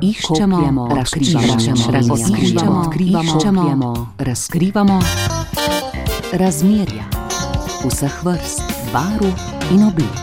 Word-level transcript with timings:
Iščemo, 0.00 0.88
razkrivamo, 0.94 1.54
razkrivamo, 1.92 2.80
odkrivamo, 2.80 4.14
razkrivamo 4.18 5.00
razmerja 6.32 7.04
vseh 7.84 8.24
vrst, 8.24 8.62
barv 8.92 9.26
in 9.72 9.82
oblik. 9.82 10.18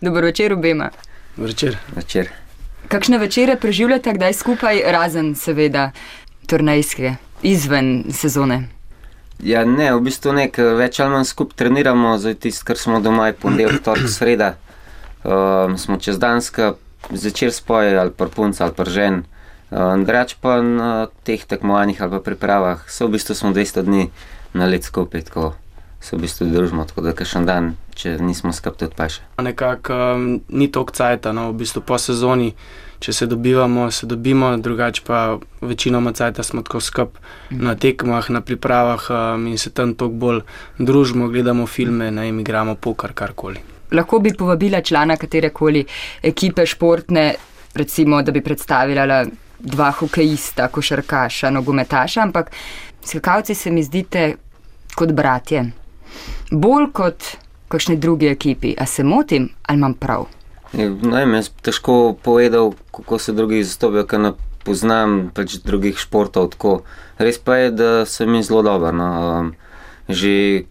Dobro 0.00 0.22
večer 0.22 0.52
obema. 0.52 0.90
Večer. 1.36 1.76
Večer. 1.96 2.28
Kakšne 2.88 3.18
večere 3.18 3.56
preživljate 3.56 4.12
kdaj 4.12 4.32
skupaj, 4.32 4.82
razen 4.86 5.34
seveda 5.34 5.90
turnajske, 6.46 7.14
izven 7.42 8.04
sezone? 8.10 8.68
Ja, 9.42 9.64
ne, 9.64 9.92
v 9.94 10.00
bistvu 10.00 10.32
ne, 10.32 10.48
več 10.56 11.00
ali 11.00 11.12
manj 11.12 11.28
skupaj 11.28 11.56
treniramo, 11.56 12.16
zdaj 12.18 12.34
tisto, 12.34 12.64
kar 12.64 12.78
smo 12.78 13.00
doma, 13.00 13.26
je 13.26 13.36
ponedeljek, 13.42 13.82
torek, 13.84 14.08
sreda. 14.08 14.54
Um, 15.24 15.78
smo 15.78 16.00
čez 16.02 16.18
danska, 16.18 16.72
zvečer 17.10 17.52
spoje 17.52 17.98
ali 17.98 18.10
pa 18.10 18.28
punc 18.28 18.60
ali 18.60 18.74
pa 18.76 18.84
žen. 18.84 19.24
Drugač 19.72 20.36
pa 20.36 20.60
na 20.60 21.08
teh 21.24 21.40
tekmovanjih 21.40 22.02
ali 22.02 22.10
pa 22.12 22.20
pripravah, 22.20 22.84
so 22.92 23.08
v 23.08 23.16
bistvu 23.16 23.34
smo 23.34 23.56
200 23.56 23.82
dni 23.82 24.10
na 24.52 24.68
let 24.68 24.84
skupaj, 24.84 25.32
tako 25.32 25.54
se 26.02 26.16
v 26.16 26.20
bistvu 26.26 26.50
družimo, 26.50 26.84
tako 26.84 27.00
da 27.06 27.14
kašen 27.16 27.46
dan, 27.46 27.72
če 27.94 28.18
nismo 28.20 28.52
skupaj, 28.52 28.78
tudi 28.78 28.96
pa 28.98 29.08
še. 29.08 29.22
Nekako 29.40 29.96
um, 29.96 30.24
ni 30.50 30.68
to 30.68 30.82
kcajta, 30.84 31.32
no, 31.32 31.48
v 31.54 31.62
bistvu 31.62 31.80
po 31.86 31.96
sezoni, 31.96 32.52
če 33.02 33.14
se 33.16 33.26
dobivamo, 33.30 33.88
se 33.94 34.06
dobimo, 34.10 34.52
drugače 34.58 35.06
pa 35.06 35.38
večinoma 35.62 36.12
cajta 36.12 36.44
smo 36.44 36.66
tako 36.66 36.82
skup 36.82 37.18
na 37.50 37.74
tekmah, 37.78 38.28
na 38.34 38.42
pripravah 38.42 39.08
um, 39.10 39.46
in 39.46 39.58
se 39.58 39.70
tam 39.70 39.94
toliko 39.94 40.20
bolj 40.26 40.42
družimo, 40.78 41.30
gledamo 41.30 41.66
filme, 41.70 42.10
ne 42.10 42.28
igramo 42.28 42.74
pokar, 42.74 43.14
karkoli. 43.14 43.62
Lahko 43.92 44.18
bi 44.18 44.34
povabila 44.38 44.80
člana 44.80 45.16
katerekoli 45.16 45.84
ekipe 46.22 46.66
športne, 46.66 47.34
recimo, 47.74 48.22
da 48.22 48.32
bi 48.32 48.40
predstavila 48.40 49.24
dva 49.58 49.90
hokejista, 49.90 50.68
košarkaša, 50.68 51.50
nogometaša, 51.50 52.22
ampak 52.22 52.50
skakalci 53.04 53.54
se 53.54 53.70
mi 53.70 53.82
zdite 53.82 54.34
kot 54.94 55.12
bratje. 55.12 55.64
Bolj 56.50 56.90
kot 56.92 57.24
kakšni 57.68 57.96
drugi 57.96 58.28
ekipi. 58.28 58.74
A 58.78 58.86
se 58.86 59.04
motim 59.04 59.48
ali 59.62 59.78
imam 59.78 59.94
prav? 59.94 60.26
Ja, 60.72 60.88
Ne 60.88 61.24
vem, 61.24 61.34
jaz 61.34 61.50
težko 61.62 62.16
povedal, 62.22 62.72
kako 62.92 63.18
se 63.18 63.32
drugi 63.32 63.64
zastopijo, 63.64 64.06
ker 64.08 64.20
ne 64.20 64.32
poznam 64.64 65.30
pač 65.34 65.58
drugih 65.64 65.98
športov. 65.98 66.52
Tako. 66.54 66.82
Res 67.18 67.38
pa 67.38 67.56
je, 67.56 67.70
da 67.70 67.90
se 68.06 68.26
mi 68.26 68.42
zelo 68.42 68.62
dobro. 68.62 68.92
No. 68.92 69.08
Um, 69.40 69.52
že, 70.08 70.64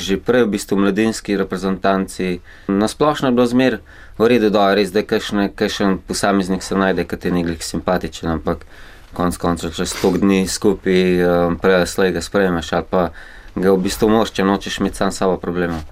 že 0.00 0.16
prej 0.16 0.44
v 0.48 0.56
bistvu 0.56 0.80
mladinski 0.80 1.36
reprezentanci. 1.36 2.40
Na 2.68 2.88
splošno 2.88 3.28
je 3.28 3.36
bilo 3.36 3.46
zmer 3.46 3.80
v 4.18 4.28
redu, 4.28 4.50
da 4.50 4.70
je 4.70 4.76
res, 4.80 4.92
da 4.92 5.02
kakšne, 5.04 5.50
kakšen 5.54 5.98
posameznik 6.06 6.62
se 6.62 6.74
najde, 6.74 7.04
ki 7.04 7.16
ti 7.16 7.28
je 7.28 7.36
nekaj 7.36 7.60
simpatičen, 7.60 8.30
ampak 8.40 8.64
konc 9.16 9.36
koncev 9.36 9.74
čez 9.74 9.90
sto 9.90 10.12
dni 10.16 10.46
skupaj, 10.48 11.04
um, 11.24 11.58
prej 11.58 11.86
slej 11.86 12.14
ga 12.14 12.22
sprejmeš 12.22 12.72
ali 12.72 12.86
pa 12.90 13.02
ga 13.54 13.72
v 13.74 13.82
bistvu 13.82 14.08
moš, 14.10 14.30
če 14.30 14.46
nočeš 14.46 14.80
imeti 14.80 15.02
sam 15.02 15.12
sabo 15.12 15.36
problemov. 15.36 15.82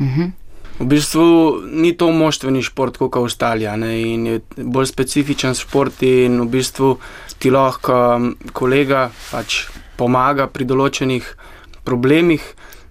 Mhm. 0.00 0.32
V 0.76 0.84
bistvu 0.84 1.24
ni 1.72 1.94
to 1.96 2.10
moštveni 2.12 2.60
šport 2.60 2.98
kot 3.00 3.16
ostali, 3.16 3.64
a 3.64 3.76
ne, 3.80 3.94
in 3.96 4.26
je 4.26 4.40
bolj 4.60 4.90
specifičen 4.90 5.56
šport 5.56 6.02
in 6.04 6.36
v 6.42 6.48
bistvu 6.52 6.98
ti 7.40 7.48
lahko 7.48 8.20
kolega 8.52 9.08
pač 9.30 9.70
pomaga 9.96 10.46
pri 10.52 10.68
določenih 10.68 11.24
problemih. 11.88 12.44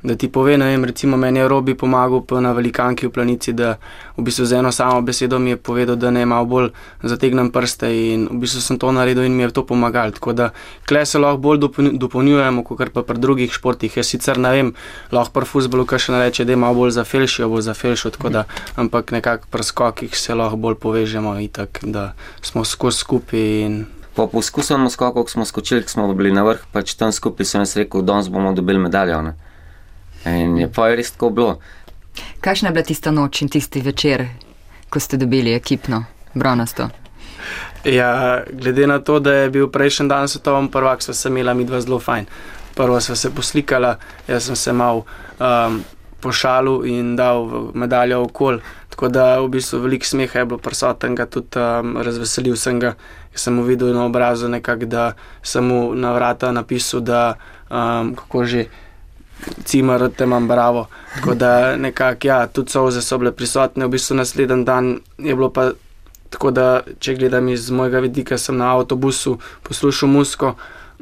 Da 0.06 0.14
ti 0.16 0.28
pove, 0.30 0.54
ne 0.58 0.66
vem, 0.70 0.84
recimo 0.86 1.18
meni 1.18 1.40
je 1.40 1.48
Robi 1.48 1.74
pomagal 1.74 2.22
na 2.42 2.52
velikanki 2.54 3.08
v 3.08 3.12
planici, 3.12 3.54
da 3.54 3.78
v 4.18 4.22
bistvu 4.22 4.46
z 4.46 4.60
eno 4.62 4.72
samo 4.72 5.02
besedo 5.02 5.40
mi 5.40 5.50
je 5.50 5.58
povedal, 5.58 5.96
da 5.96 6.12
ne 6.12 6.26
malo 6.26 6.46
bolj 6.46 6.70
zategnem 7.02 7.50
prste 7.50 7.90
in 7.90 8.28
v 8.30 8.38
bistvu 8.46 8.62
sem 8.62 8.78
to 8.78 8.92
naredil 8.92 9.26
in 9.26 9.34
mi 9.34 9.44
je 9.44 9.50
to 9.50 9.66
pomagalo. 9.66 10.12
Tako 10.12 10.34
da 10.34 10.52
kle 10.86 11.06
se 11.06 11.18
lahko 11.18 11.42
bolj 11.42 11.60
dopolnj- 11.60 11.98
dopolnjujemo, 11.98 12.64
kot 12.64 12.94
pa 12.94 13.02
pri 13.02 13.18
drugih 13.18 13.50
športih. 13.50 13.98
Jaz 13.98 14.14
sicer 14.14 14.38
ne 14.38 14.52
vem, 14.52 14.74
lahko 15.12 15.34
pri 15.34 15.50
futbolu 15.50 15.90
kaj 15.90 16.06
še 16.06 16.14
ne 16.14 16.22
reče, 16.22 16.46
da 16.46 16.54
je 16.54 16.62
malo 16.62 16.78
bolj 16.86 16.94
za 17.02 17.04
felšijo, 17.04 17.50
bolj 17.50 17.66
za 17.66 17.74
felšijo, 17.74 18.14
tako 18.14 18.30
da, 18.30 18.46
ampak 18.78 19.10
nekako 19.12 19.50
pri 19.50 19.64
skokih 19.64 20.14
se 20.14 20.38
lahko 20.38 20.62
bolj 20.62 20.78
povežemo 20.86 21.34
itak, 21.42 21.82
da 21.82 22.14
smo 22.46 22.62
skozi 22.62 23.02
skupaj 23.02 23.42
in 23.66 23.86
Po 24.16 24.30
poskusu 24.32 24.80
skokov, 24.90 25.28
ko 25.28 25.30
smo 25.30 25.46
skočili, 25.46 25.84
ko 25.84 25.90
smo 25.90 26.14
bili 26.14 26.32
na 26.32 26.48
vrh, 26.48 26.62
pač 26.72 26.96
tam 26.96 27.12
skupaj 27.12 27.46
sem 27.46 27.66
jaz 27.66 27.76
rekel, 27.76 28.00
danes 28.00 28.32
bomo 28.32 28.54
dobili 28.56 28.80
medaljo. 28.80 29.20
Ne? 29.22 29.34
In 30.26 30.58
je 30.58 30.70
pa 30.72 30.90
je 30.90 30.96
res 30.96 31.12
tako 31.12 31.30
bilo. 31.30 31.60
Kakšna 32.42 32.70
je 32.70 32.74
bila 32.74 32.86
tista 32.86 33.12
noč 33.12 33.42
in 33.42 33.50
tisti 33.50 33.82
večer, 33.82 34.28
ko 34.90 35.00
ste 35.00 35.18
dobili 35.18 35.54
ekipno, 35.54 36.04
bronasto? 36.34 36.90
Ja, 37.86 38.44
glede 38.52 38.88
na 38.88 39.00
to, 39.00 39.20
da 39.20 39.34
je 39.34 39.50
bil 39.50 39.68
prejšnji 39.70 40.08
dan 40.10 40.28
svetovni 40.28 40.72
prvak, 40.72 41.04
sva 41.04 41.14
se 41.14 41.30
imela 41.30 41.54
mi 41.54 41.66
dva 41.66 41.82
zelo 41.82 42.00
fajn. 42.00 42.26
Prvo 42.76 43.00
sva 43.02 43.16
se 43.16 43.30
poslikala, 43.30 43.98
jaz 44.28 44.48
sem 44.48 44.56
se 44.56 44.74
mal 44.74 45.04
um, 45.40 45.84
pošalil 46.22 46.86
in 46.90 47.16
dal 47.16 47.70
medaljo 47.74 48.24
okol. 48.26 48.60
Tako 48.90 49.10
da 49.12 49.26
v 49.40 49.52
bistvu 49.58 49.80
veliko 49.84 50.06
smeha 50.06 50.40
je 50.40 50.46
bilo 50.46 50.58
prisotnega, 50.58 51.26
tudi 51.26 51.60
um, 51.60 51.98
razveselil 52.02 52.56
sem 52.58 52.80
ga. 52.80 52.96
Jaz 53.36 53.46
sem 53.46 53.54
mu 53.54 53.64
videl 53.64 53.94
na 53.94 54.06
obrazu 54.06 54.50
nekako, 54.50 54.86
da 54.86 55.14
sem 55.44 55.66
mu 55.68 55.94
na 55.96 56.14
vrata 56.16 56.52
napisal, 56.52 57.06
da 57.06 57.36
um, 57.70 58.16
kako 58.16 58.46
že. 58.46 58.66
Cimer, 59.66 60.10
te 60.18 60.24
imam 60.24 60.48
bravo. 60.48 60.88
Tako 61.16 61.36
da 61.36 61.76
nekako, 61.76 62.28
ja, 62.28 62.48
tudi 62.48 62.72
solze 62.72 63.02
so 63.02 63.18
bile 63.18 63.32
prisotne, 63.32 63.86
v 63.86 63.96
bistvu 63.98 64.16
naslednji 64.16 64.64
dan 64.66 65.00
je 65.18 65.36
bilo 65.36 65.50
pa 65.50 65.72
Tako 66.36 66.52
da, 66.52 66.82
če 67.00 67.14
gledam 67.16 67.48
iz 67.48 67.70
mojega 67.72 68.02
vidika, 68.04 68.38
sem 68.38 68.58
na 68.60 68.74
avtobusu 68.76 69.38
poslušal 69.64 70.10
musko 70.12 70.56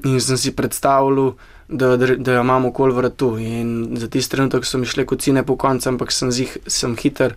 in 0.05 0.19
sem 0.21 0.37
si 0.37 0.51
predstavljal, 0.53 1.33
da, 1.67 1.95
da 1.97 2.35
jo 2.35 2.43
imam 2.43 2.67
okoli 2.69 2.93
vratu. 2.93 3.31
In 3.41 3.95
za 3.97 4.09
tisti 4.13 4.35
trenutek 4.35 4.67
so 4.69 4.77
mi 4.77 4.85
šle 4.85 5.07
kocine 5.09 5.41
po 5.47 5.55
koncu, 5.57 5.89
ampak 5.89 6.13
sem, 6.13 6.31
zih, 6.31 6.57
sem 6.67 6.93
hiter 6.99 7.33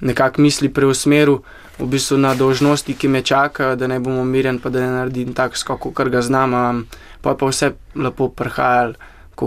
nekako 0.00 0.42
misli 0.42 0.72
preusmeril 0.72 1.42
v 1.78 1.86
bistvu 1.92 2.18
na 2.18 2.34
dožnosti, 2.34 2.96
ki 2.98 3.08
me 3.08 3.22
čakajo, 3.22 3.76
da 3.76 3.86
ne 3.86 4.00
bom 4.00 4.18
umirjen, 4.18 4.58
pa 4.58 4.72
da 4.74 4.82
ne 4.82 4.90
naredim 4.96 5.30
tak 5.36 5.60
skok, 5.60 5.92
kar 5.94 6.10
ga 6.10 6.24
znam. 6.26 6.86
Pa 7.20 7.36
je 7.36 7.38
pa 7.38 7.52
vse 7.52 7.74
lepo 7.94 8.30
prihajalo, 8.32 8.98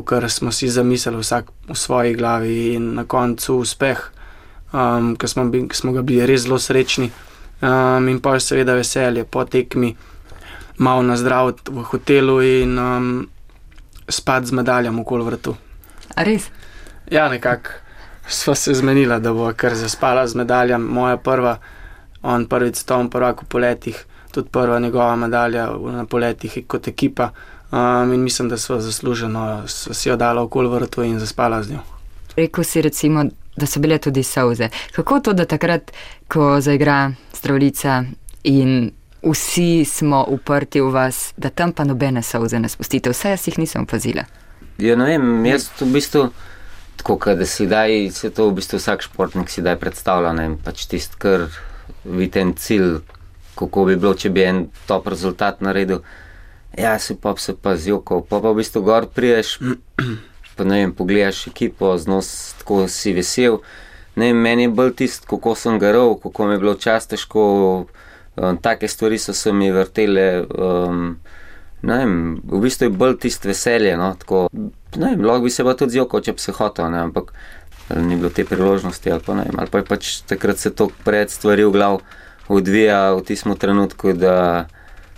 kot 0.01 0.31
smo 0.31 0.51
si 0.51 0.69
zamislili, 0.69 1.17
vsak 1.17 1.45
v 1.69 1.75
svoji 1.75 2.13
glavi 2.13 2.73
in 2.73 2.93
na 2.95 3.03
koncu 3.03 3.57
uspeh, 3.57 3.99
um, 4.73 5.15
ki 5.15 5.27
smo, 5.27 5.45
bi- 5.45 5.67
smo 5.73 5.91
ga 5.91 6.01
bili 6.01 6.25
res 6.25 6.41
zelo 6.41 6.59
srečni. 6.59 7.11
Um, 7.61 8.07
in 8.09 8.19
pa 8.19 8.39
seveda 8.39 8.73
veselje 8.73 9.23
po 9.23 9.45
tekmi, 9.45 9.95
malo 10.77 11.01
na 11.01 11.15
zdrav 11.15 11.53
v 11.69 11.83
hotelu 11.83 12.41
in 12.41 12.79
um, 12.79 13.27
spati 14.09 14.45
z 14.45 14.51
medaljami 14.51 15.01
okoli 15.01 15.23
vrtu. 15.23 15.55
A 16.15 16.23
res? 16.23 16.49
Ja, 17.11 17.29
nekako 17.29 17.69
sva 18.27 18.55
se 18.55 18.73
zmenila, 18.73 19.19
da 19.19 19.33
bo 19.33 19.53
kar 19.55 19.75
zaspala 19.75 20.27
z 20.27 20.35
medaljami. 20.35 20.89
Moja 20.89 21.17
prva, 21.17 21.57
on 22.23 22.45
prvič 22.47 22.75
svetovni 22.75 23.09
prvak 23.09 23.41
v 23.43 23.45
poletih, 23.45 24.05
tudi 24.31 24.49
prva 24.49 24.79
njegova 24.79 25.15
medalja 25.15 25.69
v- 25.71 25.91
na 25.91 26.05
poletih 26.05 26.63
kot 26.67 26.87
ekipa. 26.87 27.29
Um, 27.73 28.13
in 28.13 28.21
mislim, 28.23 28.49
da 28.49 28.57
sva 28.57 28.81
zasluženo 28.81 29.63
si 29.67 30.09
jo 30.09 30.15
dala 30.15 30.41
okoli 30.41 30.69
vrtu 30.69 31.03
in 31.03 31.19
zaspala 31.19 31.63
z 31.63 31.71
njo. 31.71 31.79
Rekl 32.35 32.61
si 32.61 32.81
recimo, 32.81 33.23
da 33.57 33.65
so 33.65 33.79
bile 33.79 33.97
tudi 33.97 34.23
solze. 34.23 34.69
Kako 34.91 35.19
to, 35.19 35.33
da 35.33 35.45
takrat, 35.45 35.91
ko 36.27 36.61
zaigra 36.61 37.11
strolica 37.33 38.03
in 38.43 38.91
vsi 39.23 39.85
smo 39.85 40.25
uprti 40.27 40.81
v 40.81 40.91
vas, 40.91 41.33
da 41.37 41.49
tam 41.49 41.71
pa 41.71 41.83
nobene 41.83 42.21
solze 42.23 42.59
ne 42.59 42.69
spustite, 42.69 43.09
vse 43.09 43.29
jaz 43.29 43.47
jih 43.47 43.57
nisem 43.57 43.81
opazila. 43.81 44.23
Ja, 44.77 44.95
ne 44.95 45.05
vem, 45.05 45.45
jaz 45.45 45.69
v 45.81 45.87
bistvu, 45.93 46.27
tako 47.01 47.17
kot 47.17 47.41
da 47.41 47.45
si 47.45 47.65
daj, 47.67 48.11
se 48.11 48.29
to 48.29 48.51
v 48.51 48.59
bistvu 48.59 48.77
vsak 48.77 49.01
športnik 49.01 49.49
si 49.49 49.65
daj 49.65 49.79
predstavlja, 49.81 50.33
ne 50.33 50.45
vem, 50.47 50.57
pač 50.61 50.85
tisti, 50.91 51.17
kar 51.17 51.47
vidi 52.05 52.41
en 52.41 52.53
cilj, 52.53 52.99
kako 53.57 53.87
bi 53.89 53.97
bilo, 53.97 54.13
če 54.13 54.29
bi 54.29 54.45
en 54.45 54.67
top 54.85 55.09
rezultat 55.09 55.65
naredil. 55.65 56.03
Ja, 56.77 56.97
si 56.99 57.15
pa 57.15 57.35
se 57.37 57.53
pa 57.55 57.75
zjokal, 57.77 58.23
pa 58.25 58.41
pa 58.41 58.51
v 58.51 58.61
bistvu 58.61 58.81
gor 58.81 59.05
priješ, 59.05 59.59
pa 60.55 60.65
ne 60.65 60.81
vem, 60.81 60.93
pogledaš 60.93 61.47
ekipo, 61.47 61.93
znos 61.97 62.53
tako 62.59 62.87
si 62.87 63.13
vesel. 63.13 63.59
Ne 64.15 64.31
vem, 64.31 64.41
meni 64.41 64.67
je 64.67 64.73
bolj 64.73 64.95
tisto, 65.03 65.27
kako 65.29 65.55
sem 65.55 65.79
garal, 65.79 66.15
kako 66.21 66.47
mi 66.47 66.53
je 66.53 66.63
bilo 66.63 66.73
čas 66.75 67.07
težko, 67.07 67.43
um, 68.35 68.57
take 68.57 68.87
stvari 68.87 69.17
so 69.17 69.33
se 69.33 69.53
mi 69.53 69.71
vrtele. 69.71 70.45
Um, 70.49 71.17
Ne 71.83 71.97
vem, 71.99 72.39
v 72.47 72.61
bistvu 72.63 72.87
je 72.87 72.95
bolj 72.95 73.17
tisto 73.25 73.49
veselje. 73.49 73.97
No, 73.99 74.13
tako, 74.15 74.45
ne 74.95 75.09
vem, 75.09 75.25
lahko 75.27 75.43
bi 75.43 75.51
se 75.51 75.65
pa 75.67 75.73
tudi 75.75 75.97
zjokal, 75.97 76.21
če 76.23 76.33
bi 76.37 76.39
se 76.39 76.55
hotel, 76.55 76.87
ne, 76.93 77.01
ampak 77.09 77.33
ni 77.99 78.15
bilo 78.15 78.31
te 78.31 78.45
priložnosti. 78.47 79.11
Ali 79.11 79.23
pa, 79.25 79.35
ne 79.35 79.43
vem, 79.49 79.57
ali 79.59 79.71
pa 79.71 79.81
je 79.81 79.87
pač 79.89 80.11
takrat 80.29 80.61
se 80.61 80.71
to 80.71 80.87
pred 81.03 81.31
stvari 81.31 81.65
v 81.67 81.73
glav 81.75 81.99
odvija 82.47 83.01
v 83.17 83.25
tistem 83.27 83.57
trenutku, 83.59 84.15
da, 84.15 84.37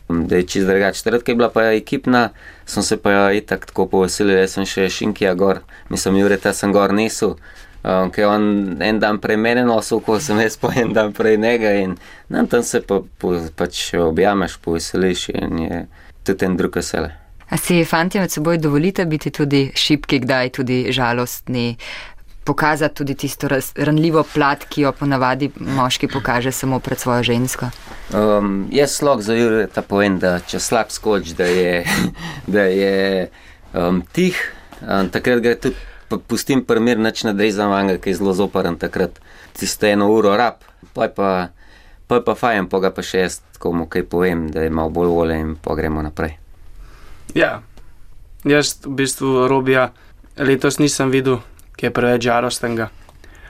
da 0.09 0.35
je 0.35 0.43
čist 0.43 0.67
drugače. 0.67 1.03
Takrat, 1.03 1.23
ko 1.23 1.31
je 1.31 1.35
bila 1.35 1.49
pa 1.49 1.63
ekipna, 1.73 2.29
sem 2.65 2.83
se 2.83 2.97
pa 2.97 3.31
itak 3.33 3.65
tako 3.65 3.87
poveselil, 3.89 4.37
jaz 4.37 4.57
sem 4.57 4.65
še 4.69 4.89
šinkija 4.89 5.33
gor, 5.33 5.61
mislim, 5.89 6.19
Jureta 6.21 6.53
sem 6.53 6.73
gor 6.73 6.93
nesel. 6.93 7.37
Um, 7.85 8.09
ker 8.09 8.23
je 8.23 8.27
on 8.27 8.45
en 8.81 8.99
dan 8.99 9.19
prej 9.21 9.37
mene 9.37 9.61
nosil, 9.65 9.99
ko 10.01 10.17
sem 10.19 10.39
jaz 10.41 10.55
pa 10.57 10.71
en 10.73 10.93
dan 10.93 11.11
prej 11.13 11.37
njega 11.37 11.75
in 11.77 11.93
nam 12.33 12.47
tam 12.49 12.63
se 12.65 12.81
pa, 12.81 12.97
po, 13.21 13.35
pač 13.55 13.91
objameš, 14.01 14.57
poveseliš 14.65 15.27
in 15.29 15.59
je 15.67 15.83
tudi 16.25 16.49
en 16.49 16.57
drug 16.57 16.81
vesele. 16.81 17.11
A 17.49 17.57
si 17.61 17.83
fanti 17.85 18.17
med 18.17 18.33
seboj 18.33 18.57
dovolite 18.57 19.05
biti 19.05 19.29
tudi 19.29 19.67
šipki, 19.77 20.17
kdaj 20.19 20.49
tudi 20.57 20.79
žalostni, 20.89 21.75
pokazati 22.45 22.95
tudi 22.95 23.15
tisto 23.15 23.47
raz, 23.47 23.71
ranljivo 23.75 24.23
plat, 24.33 24.65
ki 24.69 24.85
jo 24.85 24.91
ponavadi 24.93 25.49
moški 25.57 26.07
pokaže 26.07 26.51
samo 26.51 26.79
pred 26.79 26.99
svojo 26.99 27.23
žensko? 27.23 27.69
Um, 28.13 28.67
jaz 28.71 28.99
slog 28.99 29.21
za 29.25 29.33
Jureta 29.33 29.81
povem, 29.81 30.19
da 30.21 30.37
če 30.39 30.61
slab 30.61 30.93
skoč, 30.93 31.33
da 31.37 31.49
je, 31.49 31.81
da 32.55 32.67
je 32.69 33.29
um, 33.73 34.03
tih, 34.13 34.37
um, 34.81 35.09
takrat 35.09 35.41
gre 35.41 35.55
tudi, 35.57 35.89
pa 36.07 36.21
pustim 36.21 36.61
primer, 36.65 37.01
nič 37.01 37.25
ne 37.25 37.33
drezam 37.33 37.73
vanga, 37.73 37.97
ki 37.97 38.13
je 38.13 38.21
zelo 38.21 38.37
zoporen 38.37 38.77
takrat, 38.77 39.17
tisto 39.57 39.89
eno 39.89 40.11
uro 40.13 40.37
rab, 40.37 40.61
pa 40.93 41.09
je 41.09 41.15
pa, 41.17 41.31
pa, 42.07 42.21
je 42.21 42.25
pa 42.29 42.37
fajn, 42.37 42.69
pa 42.69 42.83
ga 42.85 42.93
pa 42.93 43.01
še 43.01 43.25
jaz 43.25 43.41
komu 43.57 43.89
kaj 43.89 44.05
povem, 44.05 44.45
da 44.53 44.61
je 44.61 44.69
malo 44.69 44.93
bolj 44.93 45.09
vole 45.09 45.39
in 45.41 45.55
pa 45.57 45.73
gremo 45.73 46.05
naprej. 46.05 46.37
Ja, 47.33 47.63
jaz 48.45 48.77
v 48.85 48.93
bistvu 49.01 49.47
robija 49.49 49.89
letos 50.37 50.77
nisem 50.77 51.09
videl, 51.09 51.41
ki 51.75 51.87
je 51.87 51.93
preveč 51.93 52.27
žalostenega. 52.27 52.89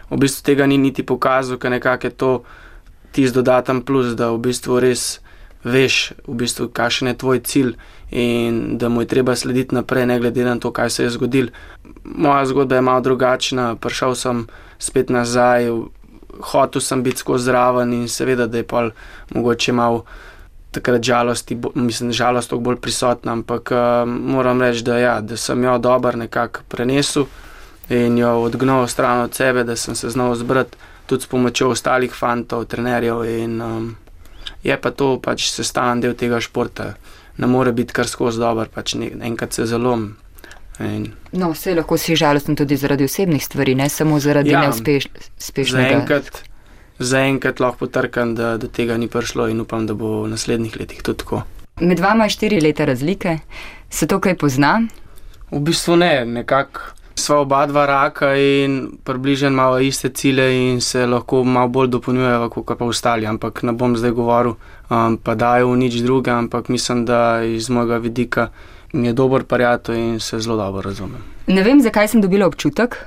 V 0.10 0.18
bistvu 0.22 0.46
tega 0.46 0.68
ni 0.70 0.78
niti 0.78 1.04
pokazal, 1.04 1.58
ker 1.58 1.74
nekako 1.74 2.08
je 2.08 2.14
to 2.14 2.32
tisti 3.12 3.36
dodaten 3.36 3.82
plus, 3.82 4.14
da 4.14 4.32
v 4.36 4.42
bistvu 4.50 4.80
res 4.84 5.20
veš, 5.66 6.14
v 6.28 6.38
bistvu, 6.44 6.70
kakšen 6.70 7.10
je 7.10 7.18
tvoj 7.18 7.42
cilj 7.42 7.74
in 8.14 8.78
da 8.78 8.90
mu 8.90 9.02
je 9.02 9.10
treba 9.10 9.36
slediti 9.36 9.76
naprej, 9.76 10.06
ne 10.06 10.20
glede 10.20 10.46
na 10.46 10.60
to, 10.62 10.70
kaj 10.72 10.90
se 10.90 11.04
je 11.04 11.16
zgodil. 11.18 11.50
Moja 12.04 12.46
zgodba 12.46 12.78
je 12.78 12.86
malo 12.86 13.02
drugačna, 13.02 13.76
prišel 13.76 14.16
sem 14.16 14.46
spet 14.78 15.10
nazaj, 15.10 15.72
hotel 16.52 16.82
sem 16.82 17.02
biti 17.04 17.24
skozi 17.24 17.50
zraven 17.50 17.94
in 17.94 18.08
seveda, 18.08 18.46
da 18.48 18.62
je 18.62 18.68
pa 18.68 18.90
mogoče 19.34 19.74
malo 19.74 20.06
takrat 20.72 21.02
žalosti, 21.02 21.58
mislim, 21.76 22.12
žalost 22.12 22.50
toliko 22.50 22.64
bolj 22.64 22.78
prisotna, 22.84 23.32
ampak 23.32 23.72
uh, 23.72 24.04
moram 24.06 24.62
reči, 24.62 24.84
da, 24.84 24.98
ja, 24.98 25.22
da 25.22 25.38
sem 25.38 25.64
jo 25.64 25.78
dobro 25.78 26.18
nekako 26.20 26.68
prenesel 26.68 27.26
in 27.90 28.18
jo 28.18 28.32
odgnal 28.42 28.88
stran 28.88 29.22
od 29.22 29.34
sebe, 29.34 29.64
da 29.64 29.76
sem 29.76 29.96
se 29.96 30.10
znal 30.10 30.36
zbrati 30.36 30.78
tudi 31.06 31.24
s 31.24 31.28
pomočjo 31.28 31.70
ostalih 31.70 32.14
fantov, 32.14 32.66
trenerjev. 32.66 33.24
In, 33.26 33.62
um, 33.62 33.96
je 34.64 34.78
pa 34.82 34.92
to 34.92 35.16
pač 35.22 35.50
sestavljen 35.54 36.02
del 36.02 36.16
tega 36.18 36.42
športa. 36.42 36.94
Ne 37.38 37.48
more 37.48 37.72
biti 37.76 37.94
kar 37.94 38.08
skozi 38.08 38.40
dober, 38.42 38.70
pač 38.74 38.96
ne, 38.96 39.12
enkrat 39.28 39.54
se 39.54 39.66
zalom. 39.70 40.16
In... 40.80 41.12
No, 41.32 41.52
vse 41.54 41.76
lahko 41.76 41.98
si 41.98 42.18
žalosten 42.20 42.56
tudi 42.56 42.76
zaradi 42.80 43.06
osebnih 43.08 43.44
stvari, 43.44 43.76
ne 43.76 43.90
samo 43.90 44.20
zaradi 44.20 44.52
ja, 44.52 44.66
neuspešnosti. 44.66 45.70
Zaenkrat 47.00 47.56
za 47.56 47.60
lahko 47.60 47.86
potrkam, 47.86 48.36
da 48.36 48.58
do 48.58 48.68
tega 48.68 48.98
ni 48.98 49.08
prišlo 49.08 49.48
in 49.52 49.62
upam, 49.62 49.88
da 49.88 49.94
bo 49.94 50.24
v 50.24 50.34
naslednjih 50.34 50.80
letih 50.80 51.04
tudi 51.04 51.24
tako. 51.24 51.44
Med 51.80 52.00
vama 52.00 52.24
je 52.28 52.36
štiri 52.36 52.62
leta 52.64 52.86
razlike, 52.88 53.38
se 53.90 54.08
to 54.08 54.20
kaj 54.20 54.38
pozna? 54.40 54.80
V 55.52 55.60
bistvu 55.60 55.96
ne, 56.00 56.26
nekako 56.26 56.96
sva 57.16 57.40
oba 57.40 57.66
dva 57.66 57.86
raka 57.86 58.36
in 58.36 58.98
približen 59.04 59.54
malo 59.54 59.80
iste 59.80 60.10
cilje 60.10 60.48
in 60.72 60.82
se 60.82 61.06
lahko 61.06 61.44
malo 61.44 61.68
bolj 61.68 61.88
dopolnjujeva 61.88 62.50
kot 62.50 62.78
pa 62.78 62.86
ostali, 62.86 63.26
ampak 63.26 63.64
ne 63.64 63.72
bom 63.72 63.96
zdaj 63.98 64.12
govoril, 64.12 64.56
um, 64.90 65.18
pa 65.18 65.36
dajo 65.36 65.72
v 65.72 65.78
nič 65.78 66.02
druga, 66.04 66.38
ampak 66.38 66.70
mislim, 66.70 67.06
da 67.06 67.44
iz 67.44 67.70
mojega 67.70 67.98
vidika 67.98 68.50
je 68.94 69.14
dober 69.14 69.44
prijatelj 69.44 69.98
in 70.00 70.20
se 70.20 70.40
zelo 70.40 70.58
dobro 70.58 70.82
razumem. 70.82 71.24
Ne 71.48 71.64
vem, 71.64 71.82
zakaj 71.82 72.08
sem 72.08 72.22
dobila 72.22 72.48
občutek, 72.48 72.98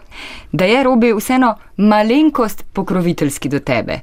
da 0.53 0.65
je 0.65 0.83
Robi 0.83 1.13
vseeno 1.13 1.55
malenkost 1.77 2.65
pokroviteljski 2.73 3.49
do 3.49 3.59
tebe. 3.59 4.01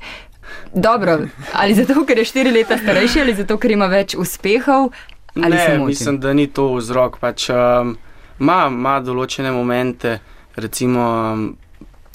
Dobro, 0.74 1.20
ali 1.54 1.74
zato, 1.74 2.06
ker 2.06 2.18
je 2.18 2.26
štiri 2.26 2.52
leta 2.52 2.78
starejši, 2.78 3.22
ali 3.22 3.36
zato, 3.36 3.58
ker 3.58 3.72
ima 3.72 3.88
več 3.88 4.16
uspehov. 4.16 4.90
Ne, 5.36 5.78
mislim, 5.78 6.20
da 6.20 6.34
ni 6.34 6.48
to 6.48 6.74
vzrok. 6.76 7.18
Pač, 7.20 7.50
um, 7.50 7.96
ima, 8.40 8.66
ima 8.68 9.00
določene 9.00 9.52
momente, 9.52 10.20
recimo, 10.56 11.06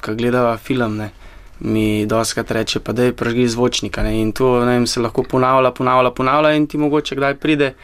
ko 0.00 0.14
gledava 0.17 0.56
film, 0.56 0.96
ne, 0.96 1.11
mi 1.61 2.06
doskrat 2.06 2.50
reče, 2.50 2.81
pa 2.81 2.93
da 2.96 3.08
je 3.08 3.17
prežgi 3.17 3.49
zvočnika. 3.49 4.02
Ne, 4.02 4.20
in 4.20 4.32
to 4.32 4.58
vem, 4.64 4.87
se 4.87 5.00
lahko 5.00 5.25
ponavlja, 5.28 5.72
ponavlja, 5.76 6.12
ponavlja, 6.17 6.55
in 6.56 6.67
ti 6.67 6.81
mogoče 6.81 7.19
kdaj 7.19 7.40
pride. 7.40 7.75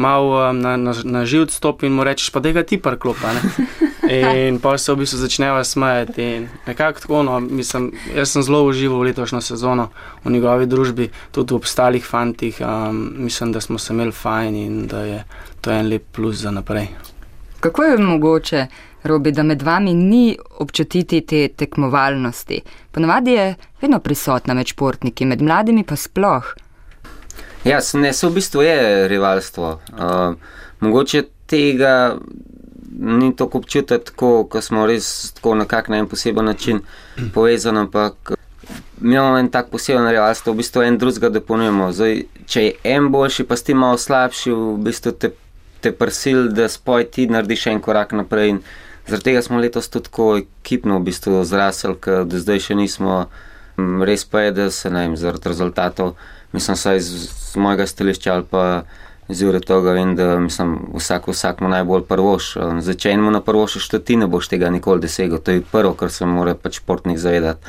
Mal 0.00 0.22
um, 0.22 0.60
na, 0.62 0.76
na, 0.78 0.94
na 1.04 1.24
živt 1.26 1.50
stop 1.50 1.82
in 1.82 1.92
mu 1.92 2.04
rečeš, 2.06 2.30
pa 2.30 2.40
da 2.40 2.52
ga 2.54 2.62
ti 2.62 2.78
parklopa. 2.78 3.34
In 4.10 4.58
pa 4.58 4.78
se 4.78 4.90
v 4.90 5.02
bistvu 5.02 5.18
začnejo 5.20 5.60
smejati. 5.64 6.46
Nekako 6.66 7.00
tako, 7.00 7.22
no, 7.22 7.36
mislim, 7.40 7.90
jaz 8.14 8.32
sem 8.32 8.42
zelo 8.42 8.64
užival 8.66 9.04
letošnjo 9.06 9.40
sezono 9.40 9.90
v 10.24 10.32
njegovi 10.34 10.66
družbi, 10.66 11.10
tudi 11.30 11.54
v 11.54 11.62
ostalih 11.62 12.06
fantih. 12.06 12.58
Um, 12.58 13.12
mislim, 13.26 13.52
da 13.52 13.60
smo 13.60 13.78
se 13.78 13.92
imeli 13.92 14.12
fajn 14.12 14.56
in 14.56 14.86
da 14.86 15.04
je 15.06 15.24
to 15.60 15.70
en 15.70 15.90
lep 15.90 16.10
plus 16.12 16.42
za 16.42 16.50
naprej. 16.50 16.88
Kako 17.60 17.82
je 17.82 17.98
mogoče, 17.98 18.66
Robi, 19.02 19.32
da 19.32 19.42
med 19.42 19.62
vami 19.62 19.94
ni 19.94 20.38
občutiti 20.58 21.20
te 21.20 21.48
tekmovalnosti? 21.48 22.60
Ponavadi 22.90 23.30
je 23.30 23.54
vedno 23.80 23.98
prisotna 24.00 24.54
med 24.54 24.66
športniki, 24.66 25.24
med 25.24 25.42
mladimi 25.42 25.84
pa 25.84 25.96
sploh. 25.96 26.44
Ja, 27.64 27.80
ne, 27.94 28.12
se 28.12 28.26
v 28.26 28.30
bistvu 28.34 28.62
je 28.62 29.08
rivalstvo. 29.08 29.80
Uh, 29.92 30.34
mogoče 30.80 31.22
tega 31.46 32.16
ni 32.98 33.36
tako 33.36 33.58
občutiti, 33.58 34.12
ko 34.16 34.60
smo 34.60 34.86
res 34.86 35.32
tako 35.36 35.54
na 35.54 35.64
kak 35.64 35.88
na 35.88 35.98
en 36.00 36.08
poseben 36.08 36.44
način 36.44 36.80
povezani, 37.34 37.78
ampak 37.78 38.32
mi 39.00 39.14
imamo 39.14 39.38
en 39.38 39.48
tak 39.48 39.70
poseben 39.70 40.08
rivalstvo, 40.08 40.52
v 40.52 40.56
bistvu 40.56 40.82
en 40.82 40.98
drugega 40.98 41.28
dopolnjujemo. 41.28 41.92
Zdaj, 41.92 42.22
če 42.46 42.64
je 42.64 42.72
en 42.84 43.12
boljši, 43.12 43.44
pa 43.44 43.56
si 43.56 43.74
malo 43.74 43.98
slabši, 43.98 44.52
v 44.52 44.76
bistvu 44.84 45.12
te 45.12 45.32
te 45.80 45.92
prsil, 45.92 46.48
da 46.54 46.68
spoj 46.68 47.08
ti 47.10 47.26
narediš 47.26 47.66
en 47.66 47.80
korak 47.80 48.12
naprej. 48.12 48.58
Zaradi 49.06 49.24
tega 49.24 49.42
smo 49.42 49.58
letos 49.58 49.88
tudi 49.88 50.08
tako 50.08 50.26
ekipno 50.38 50.98
v 50.98 51.08
bistvu 51.10 51.44
zrasli, 51.44 51.94
ker 52.00 52.24
do 52.28 52.38
zdaj 52.38 52.66
še 52.68 52.78
nismo. 52.78 53.24
Res 53.78 54.26
pa 54.28 54.44
je, 54.44 54.52
da 54.52 54.70
se 54.70 54.90
ne 54.92 55.06
vem, 55.06 55.16
zaradi 55.16 55.48
rezultatov, 55.48 56.16
mislim, 56.52 56.76
saj 56.76 56.98
iz, 57.00 57.12
iz 57.14 57.56
mojega 57.56 57.86
stališča 57.88 58.34
ali 58.34 58.44
pa 58.50 58.64
ure 59.46 59.60
tega 59.60 59.94
vem, 59.94 60.16
da 60.16 60.38
mislim, 60.38 60.76
vsak, 60.94 61.28
vsak 61.28 61.60
mu 61.60 61.68
najbolj 61.68 62.02
prvoš. 62.08 62.50
Če 62.98 63.12
enemu 63.14 63.30
na 63.30 63.40
prvoš, 63.40 63.78
što 63.84 63.98
ti 63.98 64.16
ne 64.16 64.26
boš 64.26 64.48
tega 64.48 64.70
nikoli 64.70 65.00
dosegel, 65.00 65.38
to 65.38 65.54
je 65.54 65.62
prvo, 65.72 65.94
kar 65.94 66.10
se 66.10 66.26
mora 66.26 66.54
pač 66.54 66.80
športnik 66.82 67.18
zavedati. 67.18 67.66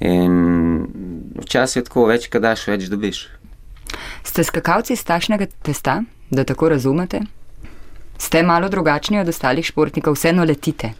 In 0.00 0.86
včasih 1.42 1.80
je 1.80 1.88
tako, 1.88 2.06
več 2.06 2.28
kaj 2.30 2.44
daš, 2.44 2.68
več 2.70 2.86
dobiš. 2.92 3.24
Ste 4.22 4.44
skakalci 4.44 4.94
iz 4.94 5.02
tašnega 5.04 5.48
testa, 5.64 6.02
da 6.30 6.44
tako 6.44 6.68
razumete? 6.68 7.24
Ste 8.18 8.42
malo 8.42 8.68
drugačni 8.68 9.20
od 9.20 9.28
ostalih 9.28 9.66
športnikov, 9.66 10.14
vseeno 10.14 10.44
letite. 10.44 10.92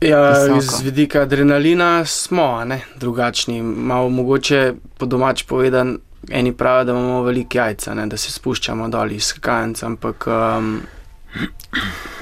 Ja, 0.00 0.60
z 0.60 0.82
vidika 0.82 1.20
adrenalina 1.22 2.04
smo 2.04 2.64
ne, 2.64 2.80
drugačni. 2.96 3.62
Malo 3.62 4.08
mogoče 4.08 4.72
po 4.98 5.06
domač 5.06 5.42
povedan, 5.42 5.98
eni 6.30 6.52
pravijo, 6.52 6.84
da 6.84 6.92
imamo 6.92 7.22
velike 7.22 7.58
jajca, 7.58 7.94
ne, 7.94 8.06
da 8.06 8.16
se 8.16 8.32
spuščamo 8.32 8.88
dol 8.88 9.12
iz 9.12 9.24
skakalnic, 9.24 9.82
ampak 9.82 10.26
um, 10.26 10.80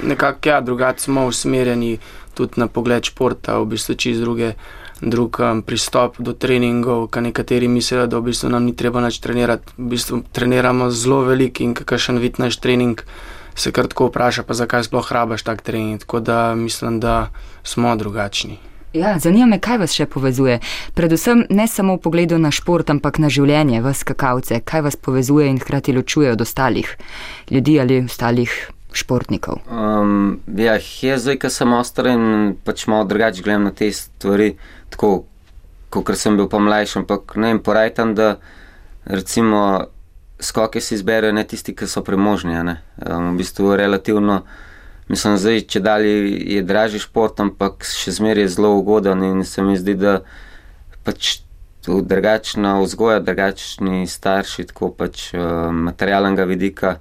nekako 0.02 0.48
ja, 0.48 0.60
drugače 0.60 1.00
smo 1.00 1.26
usmerjeni 1.26 1.98
tudi 2.34 2.60
na 2.60 2.66
pogled 2.66 3.04
športa, 3.04 3.58
v 3.58 3.74
bistvu 3.76 3.94
čez 3.94 4.20
druge. 4.20 4.52
Drug 5.00 5.36
um, 5.38 5.60
pristop 5.62 6.16
do 6.18 6.32
treningov, 6.34 7.04
kar 7.14 7.22
nekateri 7.22 7.68
mislijo, 7.68 8.08
da 8.10 8.18
v 8.18 8.32
bistvu 8.32 8.48
nam 8.50 8.64
ni 8.66 8.72
treba 8.74 8.98
več 9.04 9.20
trenirati. 9.22 9.76
V 9.76 9.92
bistvu 9.92 10.24
treniramo 10.34 10.90
zelo 10.90 11.20
velik 11.28 11.60
in 11.62 11.76
kakšen 11.78 12.18
vid 12.18 12.40
naš 12.42 12.58
trening 12.58 13.04
se 13.58 13.72
kar 13.72 13.86
tako 13.90 14.08
vpraša, 14.08 14.42
pa 14.46 14.54
zakaj 14.54 14.86
sploh 14.86 15.12
rabaš 15.12 15.42
tak 15.42 15.62
trening. 15.62 16.00
Tako 16.00 16.20
da 16.20 16.54
mislim, 16.54 17.00
da 17.00 17.28
smo 17.62 17.96
drugačni. 17.96 18.58
Ja, 18.92 19.18
zanima 19.18 19.46
me, 19.46 19.58
kaj 19.60 19.82
vas 19.82 19.92
še 19.92 20.06
povezuje. 20.08 20.60
Predvsem 20.96 21.44
ne 21.50 21.66
samo 21.68 21.98
v 21.98 22.02
pogledu 22.06 22.38
na 22.40 22.48
šport, 22.54 22.88
ampak 22.88 23.18
na 23.20 23.28
življenje, 23.28 23.82
vas 23.84 24.00
kakavce. 24.06 24.62
Kaj 24.64 24.86
vas 24.86 24.96
povezuje 24.96 25.50
in 25.50 25.60
hkrati 25.60 25.92
ločuje 25.92 26.32
od 26.32 26.40
ostalih 26.40 26.94
ljudi 27.52 27.76
ali 27.80 28.00
ostalih 28.06 28.54
športnikov? 28.96 29.60
Um, 29.68 30.40
ja, 30.56 30.78
jaz 31.02 31.26
zdaj, 31.26 31.36
ki 31.42 31.50
sem 31.52 31.74
ostar 31.76 32.08
in 32.14 32.24
pač 32.64 32.86
malo 32.88 33.04
drugače 33.10 33.44
gledam 33.44 33.68
na 33.68 33.74
te 33.76 33.90
stvari, 33.92 34.54
tako 34.88 35.26
kot 35.92 36.16
sem 36.16 36.40
bil 36.40 36.48
pa 36.48 36.60
mlajši, 36.60 37.02
ampak 37.02 37.36
ne 37.36 37.52
vem, 37.52 37.60
porajtam, 37.64 38.16
da 38.16 38.38
recimo 39.04 39.88
skoke 40.40 40.80
si 40.80 40.94
izberejo 40.94 41.32
ne 41.32 41.44
tisti, 41.44 41.74
ki 41.74 41.86
so 41.86 42.02
premožni. 42.06 42.54
Um, 42.58 43.32
v 43.32 43.36
bistvu 43.38 43.76
relativno, 43.76 44.42
mislim, 45.08 45.36
zdaj, 45.38 45.64
če 45.70 45.80
dalje 45.80 46.14
je 46.54 46.62
dražji 46.62 47.02
šport, 47.02 47.40
ampak 47.40 47.86
še 47.86 48.14
zmeraj 48.18 48.46
je 48.46 48.54
zelo 48.58 48.76
ugoden 48.78 49.24
in 49.26 49.44
se 49.44 49.62
mi 49.62 49.76
zdi, 49.78 49.94
da 49.98 50.20
pač 51.06 51.40
drugačna 51.88 52.78
vzgoja, 52.82 53.20
drugačni 53.20 54.06
starši, 54.06 54.66
tako 54.72 54.90
pač 54.92 55.30
um, 55.34 55.86
materialnega 55.88 56.44
vidika. 56.44 56.98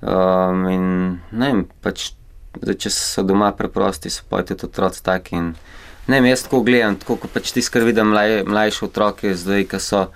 Um, 0.00 0.68
in 0.70 0.84
ne 1.32 1.50
vem, 1.50 1.64
pač, 1.82 2.12
zdaj, 2.60 2.76
če 2.86 2.92
so 2.94 3.24
doma 3.26 3.50
preprosti, 3.56 4.12
so 4.14 4.26
pa 4.30 4.44
tudi 4.46 4.68
otroci 4.68 5.02
taki. 5.02 5.42
Ne, 6.08 6.20
jaz 6.30 6.46
tako 6.46 6.62
gledam, 6.64 6.96
tako 6.96 7.18
kot 7.24 7.34
pač 7.34 7.50
ti 7.52 7.64
skrbi, 7.64 7.92
da 7.92 8.06
mlaj, 8.06 8.42
mlajše 8.48 8.84
otroke 8.86 9.34
zdaj, 9.36 9.66
ki 9.68 9.80
so, 9.82 10.06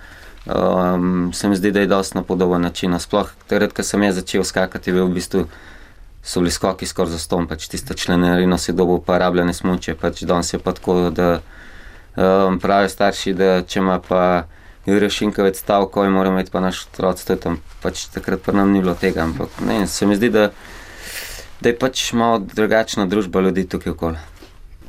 um, 0.45 1.31
se 1.33 1.49
mi 1.49 1.55
zdi, 1.55 1.71
da 1.71 1.79
je 1.79 1.87
dosti 1.87 2.17
na 2.17 2.23
podoben 2.23 2.61
način. 2.61 2.99
Sploh, 2.99 3.29
ko 3.75 3.83
sem 3.83 4.03
jaz 4.03 4.15
začel 4.15 4.43
skakati, 4.43 4.91
je 4.91 5.03
v 5.03 5.13
bistvu 5.13 5.45
so 6.23 6.39
bili 6.39 6.51
skoki 6.51 6.85
skoraj 6.85 7.11
za 7.11 7.19
ston, 7.19 7.47
pač 7.47 7.67
tisto 7.67 7.93
členarino 7.93 8.57
si 8.57 8.73
dobil 8.73 9.01
pa 9.05 9.17
rabljene 9.17 9.53
smuče, 9.53 9.95
pač 9.99 10.23
danes 10.23 10.53
je 10.53 10.59
pa 10.59 10.71
tako, 10.71 11.09
da 11.09 11.41
um, 12.15 12.59
pravijo 12.59 12.89
starši, 12.89 13.33
da 13.33 13.61
če 13.67 13.79
ima 13.79 13.99
pa 13.99 14.43
Jure 14.85 15.09
Šinkovec 15.09 15.59
stavko 15.59 16.05
in 16.05 16.15
mora 16.15 16.31
imeti 16.31 16.51
pa 16.51 16.59
naš 16.63 16.85
otroc, 16.87 17.23
to 17.23 17.35
je 17.35 17.39
tam, 17.39 17.59
pač 17.83 18.07
takrat 18.11 18.41
pa 18.45 18.55
nam 18.55 18.71
ni 18.71 18.81
bilo 18.81 18.95
tega, 18.95 19.23
ampak 19.27 19.59
ne, 19.67 19.83
se 19.87 20.07
mi 20.07 20.15
zdi, 20.15 20.29
da, 20.31 20.49
da 21.59 21.69
je 21.71 21.77
pač 21.79 22.11
malo 22.13 22.39
drugačna 22.39 23.05
družba 23.05 23.43
ljudi 23.43 23.67
tukaj 23.67 23.91
okoli. 23.91 24.23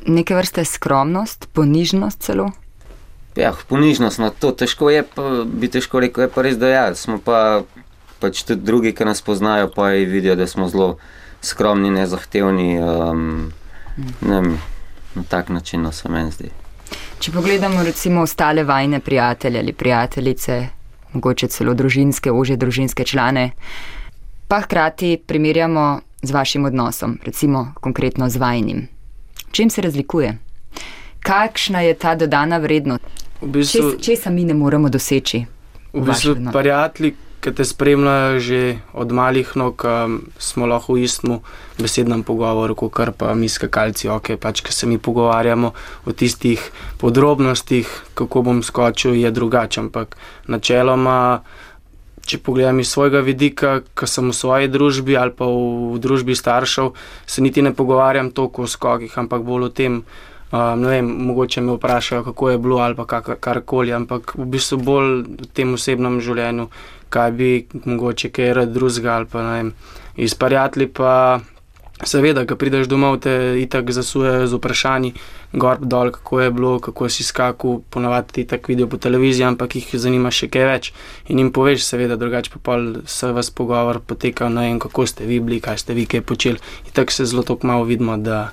Neke 0.06 0.36
vrste 0.36 0.64
skromnost, 0.64 1.48
ponižnost 1.52 2.22
celo? 2.22 2.52
Ja, 3.36 3.52
ponižnost, 3.68 4.18
no 4.22 4.30
to 4.30 4.52
težko 4.52 4.90
je, 4.90 5.02
pa, 5.02 5.42
bi 5.44 5.68
težko 5.68 6.00
rekel, 6.00 6.28
je 6.28 6.30
pa 6.30 6.42
res, 6.46 6.58
da 6.58 6.70
ja, 6.70 6.84
smo 6.94 7.18
pa 7.18 7.64
pač 8.22 8.44
tudi 8.46 8.62
drugi, 8.62 8.92
ki 8.94 9.04
nas 9.04 9.22
poznajo, 9.22 9.72
pa 9.74 9.90
jih 9.90 10.08
vidijo, 10.08 10.36
da 10.38 10.46
smo 10.46 10.68
zelo 10.70 10.96
skromni, 11.42 11.90
nezahtevni. 11.90 12.78
Um, 12.78 13.52
ne, 14.20 14.40
na 15.14 15.22
tak 15.28 15.48
način 15.48 15.82
no, 15.82 15.92
se 15.92 16.08
meni 16.08 16.30
zdi. 16.30 16.50
Če 17.18 17.32
pogledamo 17.32 17.82
recimo 17.82 18.22
ostale 18.22 18.64
vajne 18.64 19.00
prijatelje 19.00 19.58
ali 19.58 19.72
prijateljice, 19.72 20.66
mogoče 21.12 21.48
celo 21.48 21.74
družinske, 21.74 22.32
ože 22.32 22.56
družinske 22.56 23.04
člane, 23.04 23.50
pa 24.48 24.60
hkrati 24.60 25.16
primerjamo 25.26 26.00
z 26.22 26.32
vašim 26.32 26.64
odnosom, 26.64 27.18
recimo 27.24 27.72
konkretno 27.80 28.28
z 28.28 28.36
vajnim. 28.36 28.88
Čem 29.50 29.70
se 29.70 29.82
razlikuje? 29.82 30.38
Kakšna 31.22 31.80
je 31.80 31.94
ta 31.94 32.14
dodana 32.14 32.58
vrednost? 32.58 33.23
V 33.44 33.60
bistvu, 33.60 34.00
Česa 34.00 34.00
čes 34.00 34.32
mi 34.32 34.44
ne 34.48 34.54
moremo 34.56 34.88
doseči? 34.88 35.44
v 35.94 36.02
bistvu 36.02 36.34
prijatelji, 36.52 37.14
ki 37.40 37.52
te 37.52 37.64
spremljajo 37.64 38.40
že 38.40 38.60
od 38.92 39.12
malih 39.12 39.52
nog, 39.56 39.84
um, 39.84 40.24
smo 40.38 40.66
lahko 40.66 40.96
v 40.96 41.04
istem 41.04 41.38
besednem 41.78 42.24
pogovoru, 42.24 42.74
kot 42.74 43.14
pa 43.18 43.34
mi 43.34 43.48
skakalci, 43.48 44.08
ok, 44.08 44.34
pač, 44.40 44.64
ki 44.64 44.72
se 44.72 44.86
mi 44.86 44.98
pogovarjamo 44.98 45.72
o 46.06 46.12
tistih 46.12 46.58
podrobnostih, 46.98 47.86
kako 48.14 48.42
bom 48.42 48.62
skočil, 48.62 49.14
je 49.14 49.30
drugače. 49.30 49.80
Ampak 49.84 50.16
načeloma, 50.48 51.44
če 52.24 52.40
pogledam 52.40 52.80
iz 52.80 52.88
svojega 52.88 53.20
vidika, 53.20 53.84
ko 53.94 54.08
sem 54.08 54.32
v 54.32 54.34
svoji 54.34 54.68
družbi 54.72 55.12
ali 55.16 55.30
pa 55.36 55.44
v 55.44 56.00
družbi 56.00 56.34
staršev, 56.34 56.96
se 57.26 57.44
niti 57.44 57.62
ne 57.62 57.76
pogovarjam 57.76 58.32
toliko 58.32 58.64
o 58.64 58.70
skokih, 58.70 59.12
ampak 59.20 59.44
bolj 59.44 59.68
o 59.68 59.70
tem. 59.70 60.02
Um, 60.54 60.84
vem, 60.86 61.06
mogoče 61.26 61.60
me 61.60 61.72
vprašajo, 61.72 62.24
kako 62.24 62.50
je 62.50 62.58
bilo 62.58 62.76
ali 62.78 62.94
kar, 63.06 63.22
karkoli, 63.40 63.92
ampak 63.92 64.36
v 64.38 64.44
bistvu 64.46 64.76
bolj 64.78 65.24
v 65.40 65.48
tem 65.50 65.72
osebnem 65.74 66.20
življenju, 66.22 66.68
kaj 67.10 67.32
bi 67.34 67.48
mogoče 67.84 68.30
kaj 68.30 68.52
rad 68.54 68.70
drugega 68.70 69.16
ali 69.16 69.26
pa 69.32 69.42
ne 69.42 69.56
vem. 69.56 69.72
Iz 70.14 70.36
prijatelji 70.38 70.86
pa 70.94 71.40
seveda, 72.06 72.44
ko 72.46 72.54
prideš 72.60 72.86
domov, 72.86 73.18
te 73.24 73.32
itak 73.58 73.90
zasujejo 73.96 74.46
z 74.46 74.60
vprašanji, 74.60 75.10
gor 75.58 75.82
dol, 75.82 76.12
kako 76.14 76.40
je 76.40 76.54
bilo, 76.54 76.76
kako 76.86 77.08
si 77.08 77.26
skakal, 77.26 77.80
ponavadi 77.90 78.38
ti 78.38 78.46
tako 78.54 78.72
vidijo 78.72 78.86
po 78.86 79.02
televiziji, 79.02 79.48
ampak 79.50 79.74
jih 79.80 79.90
zanima 80.06 80.30
še 80.30 80.52
kaj 80.54 80.68
več. 80.70 80.92
In 81.34 81.42
jim 81.42 81.50
poveš, 81.50 81.82
seveda, 81.88 82.14
drugače 82.20 82.54
pa 82.54 82.62
pol 82.70 82.88
se 83.10 83.32
vas 83.34 83.50
pogovor 83.50 84.04
poteka, 84.06 84.48
ne 84.48 84.68
vem, 84.68 84.78
kako 84.78 85.06
ste 85.10 85.26
vi 85.26 85.40
bili, 85.40 85.58
kaj 85.58 85.82
ste 85.82 85.98
vi 85.98 86.06
kaj 86.06 86.22
počeli. 86.22 86.62
In 86.86 86.94
tako 86.94 87.18
se 87.18 87.26
zelo 87.26 87.42
tako 87.42 87.66
malo 87.66 87.90
vidimo, 87.90 88.18
da 88.22 88.52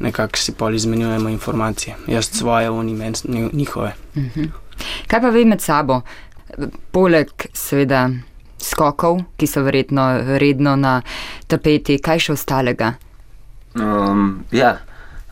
nekako 0.00 0.38
si 0.38 0.52
pol 0.52 0.74
izmenjujemo 0.74 1.28
informacije. 1.28 1.96
Jaz 2.06 2.30
svoje, 2.32 2.70
oni 2.70 2.94
meni 2.94 3.50
njihove. 3.52 3.94
Kaj 5.06 5.20
pa 5.20 5.28
vi 5.28 5.44
med 5.44 5.60
sabo? 5.60 6.00
Poleg 6.90 7.30
seveda 7.54 8.08
skokov, 8.58 9.22
ki 9.36 9.46
so 9.46 9.62
verjetno 9.62 10.36
redno 10.38 10.76
na 10.76 11.00
tapeti, 11.48 11.98
kaj 11.98 12.26
še 12.26 12.32
ostalega? 12.32 12.94
Um, 13.74 14.44
ja, 14.52 14.76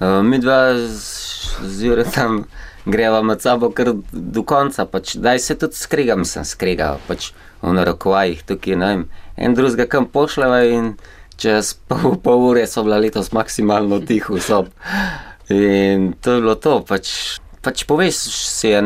uh, 0.00 0.20
mi 0.24 0.38
dva 0.38 0.76
z 0.78 1.84
Juretom 1.84 2.44
greva 2.88 3.22
med 3.22 3.42
sabo 3.42 3.70
kar 3.70 3.92
do 4.12 4.42
konca, 4.42 4.86
pač 4.86 5.16
daj 5.20 5.42
se 5.44 5.58
tudi 5.58 5.76
skregam, 5.76 6.24
sem 6.24 6.46
skregal, 6.46 7.00
pač 7.08 7.32
v 7.62 7.74
narekovajih 7.74 8.44
tukaj, 8.48 8.76
ne 8.78 8.90
vem, 8.92 9.06
en 9.36 9.56
drugega 9.58 9.88
kam 9.90 10.06
pošljeva 10.06 10.62
in 10.70 10.92
čez 11.38 11.72
pol, 11.88 12.18
pol 12.22 12.50
ure 12.50 12.66
so 12.66 12.82
bila 12.86 12.98
letos 12.98 13.32
maksimalno 13.32 14.00
tiho 14.04 14.40
sob. 14.42 14.72
In 15.48 16.12
to 16.20 16.36
je 16.36 16.40
bilo 16.44 16.54
to, 16.60 16.80
pač, 16.84 17.38
pač 17.64 17.86
poveš 17.88 18.18
si, 18.28 18.74
ja, 18.74 18.82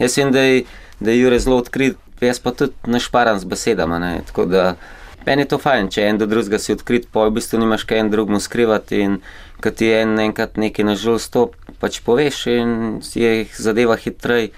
jaz 0.00 0.16
vem, 0.18 0.32
da 0.34 0.42
je, 0.42 0.64
je 1.00 1.18
Jure 1.20 1.38
zelo 1.38 1.60
odkrit, 1.62 2.00
jaz 2.20 2.40
pa 2.42 2.50
tudi 2.56 2.74
našparam 2.90 3.38
z 3.38 3.46
besedama, 3.46 4.00
ne, 4.02 4.24
tako 4.26 4.48
da 4.50 4.74
meni 5.26 5.44
je 5.44 5.52
to 5.52 5.60
fajn, 5.62 5.92
če 5.92 6.08
en 6.08 6.18
do 6.18 6.26
drugega 6.26 6.58
si 6.58 6.74
odkrit, 6.74 7.06
pa 7.12 7.28
v 7.28 7.36
bistvu 7.38 7.60
nimaš 7.62 7.86
kaj 7.86 8.02
en 8.02 8.10
drugmu 8.10 8.40
skrivati 8.42 9.04
in 9.04 9.20
kad 9.60 9.76
ti 9.76 9.92
en 9.92 10.18
enkrat 10.18 10.58
nekaj 10.58 10.88
nažal 10.88 11.20
stop, 11.22 11.54
pač 11.80 12.00
poveš 12.02 12.46
in 12.50 12.74
je 13.14 13.46
zadeva 13.54 13.96
hitrej 14.00 14.50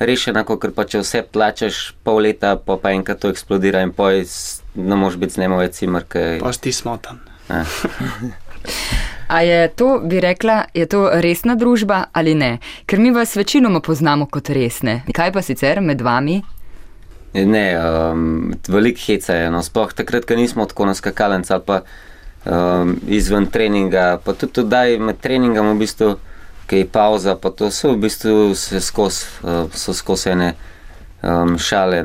rešena, 0.00 0.44
kot 0.48 0.64
pa 0.74 0.84
če 0.88 1.04
vse 1.04 1.22
plačaš 1.32 1.80
pol 2.04 2.24
leta, 2.26 2.56
pa 2.56 2.80
pa 2.80 2.92
enkrat 2.96 3.20
to 3.22 3.30
eksplodira 3.32 3.84
in 3.84 3.94
poj 3.96 4.24
ne 4.76 4.96
moreš 4.96 5.16
biti 5.16 5.34
z 5.34 5.44
njemu 5.44 5.58
več 5.58 5.80
cimer, 5.80 6.04
kaj... 6.08 6.38
Pa 6.40 6.52
si 6.52 6.60
ti 6.60 6.72
smotan. 6.72 7.20
Ja. 7.48 7.64
A 9.28 9.40
je 9.40 9.68
to, 9.68 10.00
bi 10.04 10.20
rekla, 10.20 10.64
je 10.74 10.86
to 10.86 11.08
resna 11.12 11.54
družba 11.54 12.04
ali 12.12 12.34
ne? 12.34 12.58
Ker 12.86 13.00
mi 13.02 13.10
vas 13.10 13.36
večinoma 13.36 13.80
poznamo 13.80 14.26
kot 14.30 14.50
resne. 14.54 15.02
Kaj 15.14 15.32
pa 15.32 15.42
sicer 15.42 15.80
med 15.80 16.02
vami? 16.02 16.42
Ne, 17.34 17.64
um, 17.78 18.54
veliko 18.68 19.02
heca 19.06 19.34
je, 19.34 19.48
no, 19.50 19.62
sploh 19.62 19.92
takrat, 19.92 20.24
ko 20.24 20.36
nismo 20.38 20.64
tako 20.66 20.86
na 20.86 20.94
skakalnici 20.94 21.52
ali 21.52 21.62
pa 21.66 21.80
um, 22.46 22.94
izven 23.08 23.50
treninga, 23.52 24.20
pa 24.24 24.32
tudi 24.32 24.52
tudi 24.52 24.98
med 24.98 25.20
treningom, 25.20 25.74
v 25.74 25.82
bistvu, 25.82 26.14
ki 26.70 26.80
je 26.80 26.88
pauza, 26.88 27.36
pa 27.36 27.50
to 27.50 27.70
so 27.70 27.92
v 27.92 28.00
bistvu 28.06 28.54
se 28.54 28.80
skozi, 28.80 29.26
uh, 29.42 29.66
so 29.74 29.92
skozi 29.94 30.30
ene 30.32 30.54
um, 31.22 31.58
šale 31.58 32.00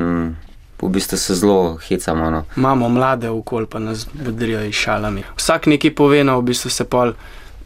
v 0.81 0.89
bistvu 0.89 1.17
se 1.17 1.35
zelo 1.35 1.77
hecamo. 1.87 2.29
No. 2.29 2.43
Imamo 2.57 2.89
mlade 2.89 3.29
okol, 3.29 3.65
pa 3.65 3.79
nas 3.79 4.07
bodrijo 4.13 4.63
iz 4.63 4.75
šalami. 4.75 5.23
Vsak 5.37 5.65
nekaj 5.65 5.95
pove, 5.95 6.23
no, 6.23 6.39
v 6.39 6.51
bistvu 6.51 6.69
se 6.69 6.85
pol. 6.85 7.13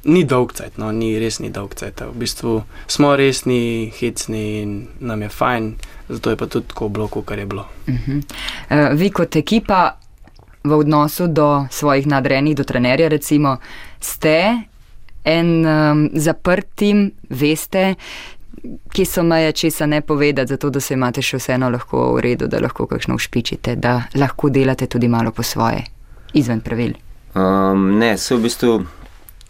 Ni 0.06 0.22
dolg 0.24 0.52
cajt, 0.54 0.76
no, 0.78 0.92
ni 0.94 1.16
res 1.20 1.40
ni 1.42 1.50
dolg 1.50 1.74
cajt. 1.74 2.04
V 2.12 2.20
bistvu 2.22 2.60
smo 2.88 3.16
resni, 3.18 3.92
hecni 4.00 4.62
in 4.62 4.76
nam 5.00 5.22
je 5.22 5.30
fajn, 5.30 5.72
zato 6.10 6.30
je 6.30 6.38
pa 6.38 6.46
tudi 6.46 6.68
tako 6.70 6.90
bilo, 6.90 7.08
kot 7.08 7.32
je 7.32 7.46
bilo. 7.46 7.66
Uh 7.88 7.96
-huh. 7.96 8.94
Vi 8.94 9.10
kot 9.10 9.36
ekipa 9.36 9.98
v 10.64 10.74
odnosu 10.74 11.28
do 11.28 11.66
svojih 11.72 12.08
nadrejenih, 12.08 12.56
do 12.56 12.64
trenerja, 12.64 13.08
recimo, 13.08 13.58
ste 14.00 14.62
en 15.26 15.66
um, 15.66 16.10
zaprt 16.14 16.68
tim, 16.76 17.12
veste, 17.30 17.96
kje 18.94 19.06
so 19.06 19.24
meje, 19.24 19.52
česa 19.52 19.86
ne 19.86 20.02
povedati, 20.02 20.50
zato 20.50 20.70
da 20.70 20.80
se 20.80 20.94
imate 20.94 21.22
še 21.22 21.40
vseeno 21.40 21.70
lahko 21.70 22.12
v 22.16 22.22
redu, 22.26 22.48
da 22.48 22.60
lahko 22.64 22.88
kakšno 22.88 23.16
ušpičite, 23.16 23.76
da 23.76 24.02
lahko 24.16 24.50
delate 24.50 24.88
tudi 24.88 25.08
malo 25.08 25.32
po 25.32 25.44
svoje, 25.44 25.84
izven 26.34 26.62
pravil. 26.62 26.94
Um, 27.36 27.98
ne, 28.00 28.18
se 28.18 28.36
v 28.36 28.46
bistvu 28.48 28.78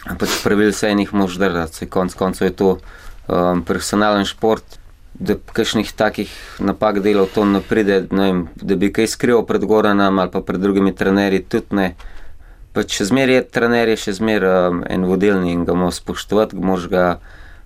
pač 0.05 0.39
pravil 0.43 0.73
se 0.73 0.89
enih 0.89 1.13
mož 1.13 1.37
držati, 1.41 1.89
konc 1.89 2.13
koncev 2.13 2.47
je 2.47 2.55
to 2.55 2.71
um, 2.75 3.61
profesionalen 3.65 4.25
šport. 4.25 4.79
Da 5.15 5.37
kakšnih 5.39 5.93
takih 5.95 6.31
napak 6.59 6.99
delov 6.99 7.29
to 7.31 7.45
ne 7.47 7.61
pride, 7.63 8.01
ne 8.11 8.25
vem, 8.25 8.41
da 8.59 8.75
bi 8.75 8.89
kaj 8.91 9.07
skrival 9.13 9.45
pred 9.47 9.63
Goranom 9.63 10.19
ali 10.19 10.31
pa 10.31 10.41
pred 10.43 10.59
drugimi 10.59 10.91
trenerji, 10.91 11.45
tudi 11.47 11.77
ne. 11.79 11.85
Pač 12.75 12.97
še 12.97 13.07
zmeraj 13.07 13.39
je 13.39 13.45
trener, 13.47 13.93
je 13.93 14.01
še 14.01 14.17
zmeraj 14.17 14.73
um, 14.73 14.81
en 14.83 15.07
vodilni 15.07 15.53
in 15.55 15.63
ga 15.63 15.71
moramo 15.71 15.95
spoštovati, 15.95 16.59
moraš 16.59 16.89
ga 16.91 17.05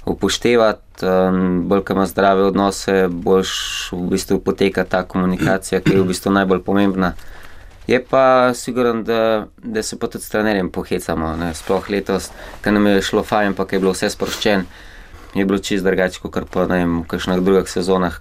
upoštevati, 0.09 1.05
um, 1.05 1.63
bolj 1.69 1.83
ko 1.87 1.93
ima 1.93 2.05
zdrave 2.05 2.43
odnose, 2.43 3.07
boljš 3.11 3.51
v 3.91 4.05
bistvu 4.13 4.39
poteka 4.39 4.83
ta 4.83 5.03
komunikacija, 5.03 5.81
ki 5.81 5.93
je 5.93 6.01
v 6.01 6.07
bistvu 6.11 6.33
najbolj 6.35 6.63
pomembna. 6.65 7.13
Je 7.89 7.97
pa 8.05 8.53
siguran, 8.53 9.03
da, 9.03 9.47
da 9.57 9.83
se 9.83 9.99
pa 9.99 10.07
tudi 10.07 10.23
s 10.23 10.29
trenerjem 10.29 10.69
pohecamo, 10.69 11.33
ne? 11.37 11.53
sploh 11.57 11.89
letos, 11.89 12.29
ker 12.61 12.73
nam 12.73 12.85
je 12.87 13.01
šlo 13.01 13.23
fajn, 13.23 13.55
pa 13.57 13.65
je 13.71 13.79
bilo 13.79 13.95
vse 13.95 14.11
sproščen, 14.13 14.65
je 15.33 15.45
bilo 15.45 15.57
čist 15.57 15.85
drugače, 15.85 16.21
kot 16.21 16.45
pa 16.53 16.67
ne 16.69 16.83
vem, 16.83 16.99
v 17.01 17.07
kakšnih 17.09 17.41
drugih 17.41 17.71
sezonah, 17.71 18.19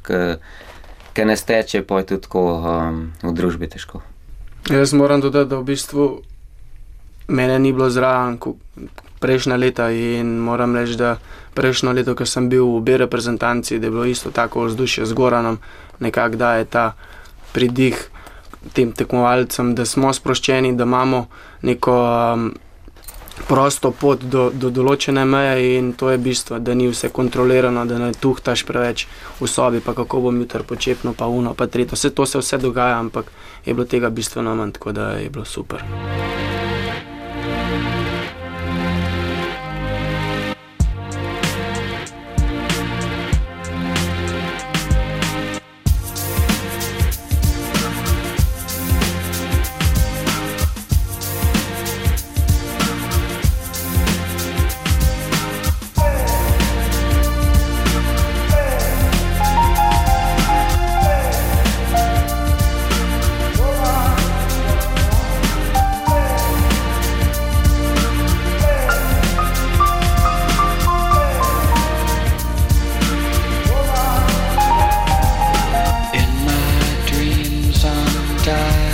ki 1.12 1.28
ne 1.28 1.36
steče, 1.36 1.82
pa 1.84 2.00
je 2.00 2.14
tudi 2.14 2.24
tako 2.24 2.46
um, 2.56 3.02
v 3.22 3.34
družbi 3.36 3.68
težko. 3.68 4.00
Jaz 4.70 4.92
moram 4.96 5.20
dodati, 5.20 5.50
da 5.50 5.60
v 5.60 5.68
bistvu 5.68 6.08
mene 7.28 7.58
ni 7.58 7.72
bilo 7.72 7.90
zraven 7.90 8.38
prejšnja 9.18 9.56
leta 9.56 9.90
in 9.90 10.38
moram 10.38 10.76
reči, 10.76 10.96
da 10.96 11.16
prejšnjo 11.54 11.92
leto, 11.92 12.14
ko 12.14 12.26
sem 12.26 12.48
bil 12.48 12.64
v 12.78 12.80
B 12.80 12.96
reprezentanci, 12.98 13.78
da 13.78 13.86
je 13.86 13.90
bilo 13.90 14.04
isto 14.04 14.30
tako 14.30 14.68
vzdušje 14.68 15.06
z 15.06 15.12
Goranom, 15.12 15.58
nekako 15.98 16.36
da 16.36 16.54
je 16.54 16.64
ta 16.64 16.92
pridih 17.52 17.98
tem 18.72 18.92
tekmovalcem, 18.92 19.74
da 19.74 19.84
smo 19.86 20.12
sproščeni, 20.12 20.76
da 20.76 20.84
imamo 20.84 21.26
neko 21.62 21.94
um, 22.34 22.54
prosto 23.48 23.90
pot 23.90 24.22
do, 24.22 24.48
do 24.50 24.70
določene 24.70 25.24
meje 25.24 25.78
in 25.78 25.92
to 25.98 26.10
je 26.10 26.18
bistvo, 26.18 26.58
da 26.58 26.74
ni 26.74 26.88
vse 26.90 27.10
kontrolirano, 27.14 27.86
da 27.86 27.98
ne 27.98 28.10
tuhtaš 28.12 28.64
preveč 28.68 29.06
v 29.40 29.50
sobi, 29.50 29.82
pa 29.84 29.94
kako 29.94 30.28
bom 30.28 30.42
jutri 30.42 30.66
počepno, 30.66 31.14
pa 31.14 31.26
uno, 31.26 31.54
pa 31.54 31.66
tretje. 31.66 31.98
Vse 31.98 32.14
to 32.14 32.26
se 32.26 32.42
vse 32.42 32.58
dogaja, 32.62 32.98
ampak 32.98 33.30
je 33.64 33.74
bilo 33.74 33.86
tega 33.86 34.10
bistveno 34.10 34.54
manj, 34.58 34.76
tako 34.78 34.92
da 34.92 35.14
je 35.22 35.30
bilo 35.30 35.46
super. 35.46 35.86
star 78.48 78.87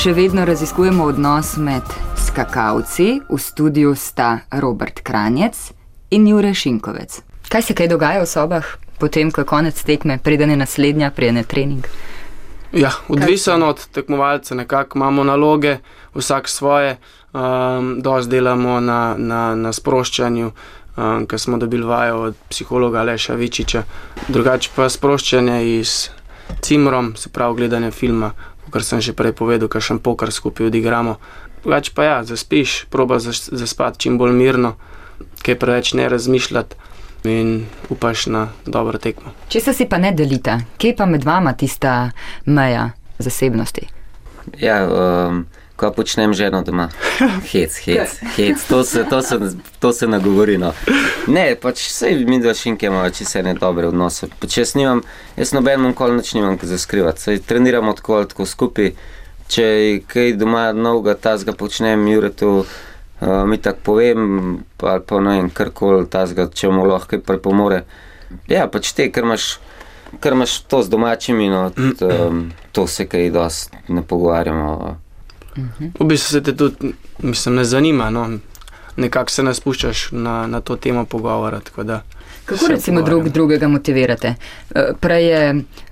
Še 0.00 0.14
vedno 0.16 0.42
raziskujemo 0.48 1.04
odnos 1.04 1.58
med 1.60 1.84
skakalci, 2.16 3.20
v 3.28 3.36
studiu 3.38 3.92
sta 3.92 4.40
Robert 4.58 5.04
Kranjec 5.04 5.58
in 6.10 6.24
Jure 6.26 6.54
Šinkovec. 6.56 7.20
Kaj 7.52 7.62
se 7.62 7.76
kaj 7.76 7.90
dogaja 7.92 8.22
v 8.24 8.30
sobah, 8.30 8.64
potem 9.00 9.30
ko 9.32 9.40
je 9.40 9.48
konec 9.48 9.82
tekme, 9.82 10.18
preden 10.22 10.50
je 10.50 10.56
naslednja, 10.56 11.10
preden 11.10 11.36
je 11.40 11.44
trening? 11.44 11.86
Ja, 12.72 12.92
odvisno 13.08 13.66
od 13.66 13.86
tekmovalca, 13.90 14.54
nekako 14.54 14.98
imamo 14.98 15.24
naloge, 15.24 15.78
vsak 16.14 16.48
svoje, 16.48 16.96
um, 17.32 17.96
dosti 18.02 18.30
delamo 18.30 18.80
na, 18.80 19.14
na, 19.18 19.54
na 19.54 19.72
sproščanju, 19.72 20.50
um, 20.50 21.26
ker 21.26 21.40
smo 21.40 21.58
dobili 21.58 21.86
vajo 21.86 22.20
od 22.28 22.36
psihologa 22.48 23.02
Leša 23.02 23.34
Vičiča, 23.34 23.82
drugače 24.28 24.70
pa 24.76 24.88
sproščanje 24.88 25.58
iz 25.80 26.10
cimrom, 26.62 27.16
se 27.16 27.28
pravi 27.28 27.56
gledanje 27.56 27.90
filma, 27.90 28.30
kot 28.70 28.86
sem 28.86 29.00
že 29.00 29.16
prej 29.18 29.32
povedal, 29.32 29.68
kakšen 29.68 29.98
poker 29.98 30.30
skupaj 30.30 30.70
odigramo. 30.70 31.16
Drugače 31.64 31.90
pa 31.94 32.04
ja, 32.04 32.22
zaspiš, 32.24 32.84
proba 32.90 33.18
zas- 33.18 33.50
zaspati 33.52 33.98
čim 33.98 34.18
bolj 34.18 34.32
mirno, 34.32 34.76
kaj 35.42 35.58
preveč 35.58 35.92
ne 35.98 36.08
razmišljati 36.08 36.76
in 37.24 37.66
upaš 37.88 38.26
na 38.26 38.48
dobro 38.66 38.98
tekmo. 38.98 39.32
Če 39.48 39.60
se 39.60 39.74
si 39.74 39.86
pa 39.88 39.98
ne 39.98 40.12
delita, 40.12 40.58
kje 40.78 40.94
pa 40.96 41.06
med 41.06 41.24
vama 41.24 41.52
tista 41.52 42.10
meja 42.46 42.90
zasebnosti? 43.18 43.88
Ja, 44.58 44.82
um, 44.88 45.44
ko 45.76 45.90
počnem 45.96 46.34
ženo 46.34 46.62
doma. 46.62 46.88
Hec, 47.52 47.76
hec, 47.84 48.18
hec, 48.36 48.64
to 48.68 48.82
se, 48.84 49.04
to 49.10 49.22
se, 49.22 49.38
to 49.78 49.92
se 49.92 50.08
nagovori. 50.08 50.58
No. 50.58 50.72
Ne, 51.28 51.54
pač 51.60 51.86
vse 51.88 52.12
mi 52.26 52.40
dva 52.40 52.54
šinke 52.54 52.86
imamo 52.86 53.10
čisto 53.10 53.38
ene 53.38 53.54
dobre 53.54 53.88
odnose. 53.88 54.28
Pač 54.40 54.58
jaz 54.58 54.74
nimam, 54.74 55.02
jaz 55.36 55.54
nobenemu 55.56 55.94
kol 55.94 56.16
nič 56.16 56.34
nimam 56.34 56.58
kaj 56.58 56.74
za 56.74 56.78
skrivati. 56.78 57.20
Saj 57.20 57.42
treniramo 57.48 57.96
tako 57.96 58.24
tako 58.24 58.46
skupaj. 58.46 58.94
Če 59.50 59.64
kaj 60.06 60.36
doma 60.38 60.68
novega 60.72 61.16
tazga 61.18 61.52
počnem, 61.58 62.04
Jure 62.06 62.30
to 62.30 62.50
uh, 62.60 62.74
mi 63.20 63.58
tako 63.58 63.78
povem, 63.82 64.58
pa, 64.76 64.94
ali 64.94 65.02
pa 65.06 65.20
ne 65.20 65.36
vem, 65.36 65.50
karkoli 65.50 66.06
tazga, 66.10 66.48
če 66.48 66.70
mu 66.72 66.86
lahko 66.88 67.14
kaj 67.14 67.24
pripomore. 67.26 67.82
Ja, 68.48 68.66
pač 68.70 68.92
te, 68.96 69.10
ker 69.12 69.26
imaš, 69.26 69.58
ker 70.22 70.36
imaš 70.36 70.60
to 70.70 70.82
z 70.82 70.92
domačimi, 70.92 71.48
no, 71.52 71.66
t, 71.74 72.06
um, 72.06 72.46
to 72.72 72.86
se 72.86 73.06
kaj 73.10 73.30
dosti 73.34 73.92
ne 73.92 74.02
pogovarjamo. 74.06 74.96
V 75.98 76.06
bistvu 76.06 76.38
se 76.38 76.42
te 76.42 76.56
tudi, 76.56 76.94
mislim, 77.18 77.54
ne 77.60 77.64
zanima. 77.64 78.10
No. 78.10 78.28
Nekako 78.96 79.30
se 79.30 79.42
ne 79.42 79.54
spuščaš 79.54 80.08
na, 80.12 80.46
na 80.46 80.60
to 80.60 80.76
temo 80.76 81.04
pogovora. 81.04 81.60
tako 81.60 81.82
da 81.82 82.02
Kako 82.50 82.66
se 82.66 82.72
recimo 82.72 83.02
drug, 83.02 83.28
drugega 83.28 83.68
motivirate? 83.68 84.34
Eh, 84.74 84.90
Prej 85.00 85.26
je 85.26 85.42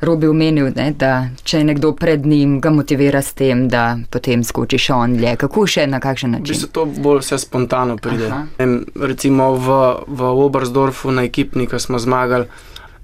Robi 0.01 0.27
omenil, 0.27 0.73
ne, 0.75 0.90
da 0.90 1.12
če 1.44 1.59
je 1.59 1.64
nekdo 1.64 1.92
pred 1.94 2.27
njim, 2.27 2.59
ga 2.61 2.71
motivira 2.71 3.23
s 3.23 3.33
tem, 3.33 3.68
da 3.68 3.85
potem 4.11 4.42
skočiš 4.44 4.90
on 4.90 5.14
dlje. 5.16 5.37
Kako 5.37 5.66
še 5.66 5.87
na 5.87 6.01
kakšen 6.01 6.31
V 6.31 6.33
način? 6.33 6.51
bistvu 6.51 6.68
to 6.73 6.85
bolj 6.85 7.21
vse 7.21 7.38
spontano 7.38 7.97
pride. 7.97 8.27
Aha. 8.27 8.42
Em, 8.59 8.81
recimo 8.97 9.55
v, 9.55 9.79
v 10.07 10.21
Obersdorfu 10.42 11.11
na 11.11 11.23
ekipni, 11.23 11.66
ko 11.66 11.79
smo 11.79 11.99
zmagali, 11.99 12.51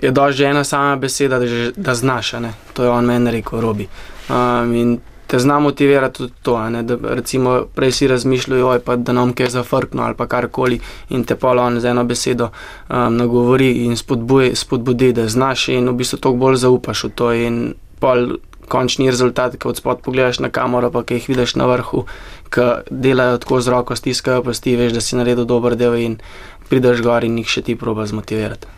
je 0.02 0.10
dož 0.10 0.34
že 0.34 0.50
ena 0.50 0.64
sama 0.64 0.96
beseda, 0.96 1.38
da, 1.38 1.46
že, 1.46 1.72
da 1.76 1.94
znaš. 1.94 2.34
a 2.34 2.40
ne. 2.40 2.50
To 2.72 2.82
je 2.82 2.90
on 2.90 3.06
meni 3.06 3.30
rekel, 3.30 3.60
robi. 3.60 3.86
Um, 4.28 4.74
in 4.74 4.98
te 5.34 5.38
zna 5.38 5.58
motivirati 5.58 6.18
tudi 6.18 6.32
to. 6.42 6.70
Ne, 6.70 6.82
da, 6.82 6.96
recimo, 7.02 7.64
prej 7.74 7.92
si 7.92 8.06
razmišljal, 8.06 8.68
oj, 8.68 8.78
pa, 8.86 8.94
da 8.96 9.12
nam 9.12 9.32
kaj 9.34 9.48
zafrkno 9.50 10.02
ali 10.02 10.14
pa 10.14 10.28
karkoli, 10.30 10.78
in 11.10 11.24
te 11.24 11.34
pa 11.34 11.50
on 11.58 11.80
z 11.80 11.90
eno 11.90 12.04
besedo 12.04 12.50
um, 12.52 13.16
nagovori 13.16 13.72
in 13.84 13.96
spodbuje, 13.96 14.52
spodbudi, 14.56 15.12
da 15.12 15.26
znaš, 15.28 15.68
in 15.74 15.88
v 15.90 15.94
bistvu 15.98 16.18
toliko 16.18 16.38
bolj 16.38 16.60
zaupaš 16.62 17.02
v 17.04 17.10
to. 17.18 17.32
In 17.32 17.56
pol 17.98 18.36
končni 18.68 19.10
rezultat, 19.10 19.56
ki 19.58 19.68
od 19.68 19.82
spod 19.82 20.04
pogledaš 20.06 20.38
na 20.38 20.52
kamero, 20.54 20.92
pa 20.94 21.02
ki 21.02 21.18
jih 21.18 21.26
vidiš 21.32 21.56
na 21.58 21.66
vrhu, 21.66 22.04
ki 22.54 22.68
delajo 22.90 23.42
tako 23.42 23.60
z 23.60 23.74
roko, 23.74 23.98
stiskajo 23.98 24.46
pasti, 24.46 24.76
veš, 24.78 24.94
da 24.94 25.02
si 25.02 25.18
naredil 25.18 25.50
dober 25.50 25.74
del 25.74 25.98
in 25.98 26.16
prideš 26.70 27.02
gor 27.02 27.26
in 27.26 27.42
jih 27.42 27.50
še 27.56 27.66
ti 27.66 27.74
proba 27.74 28.06
zmotivirati. 28.06 28.70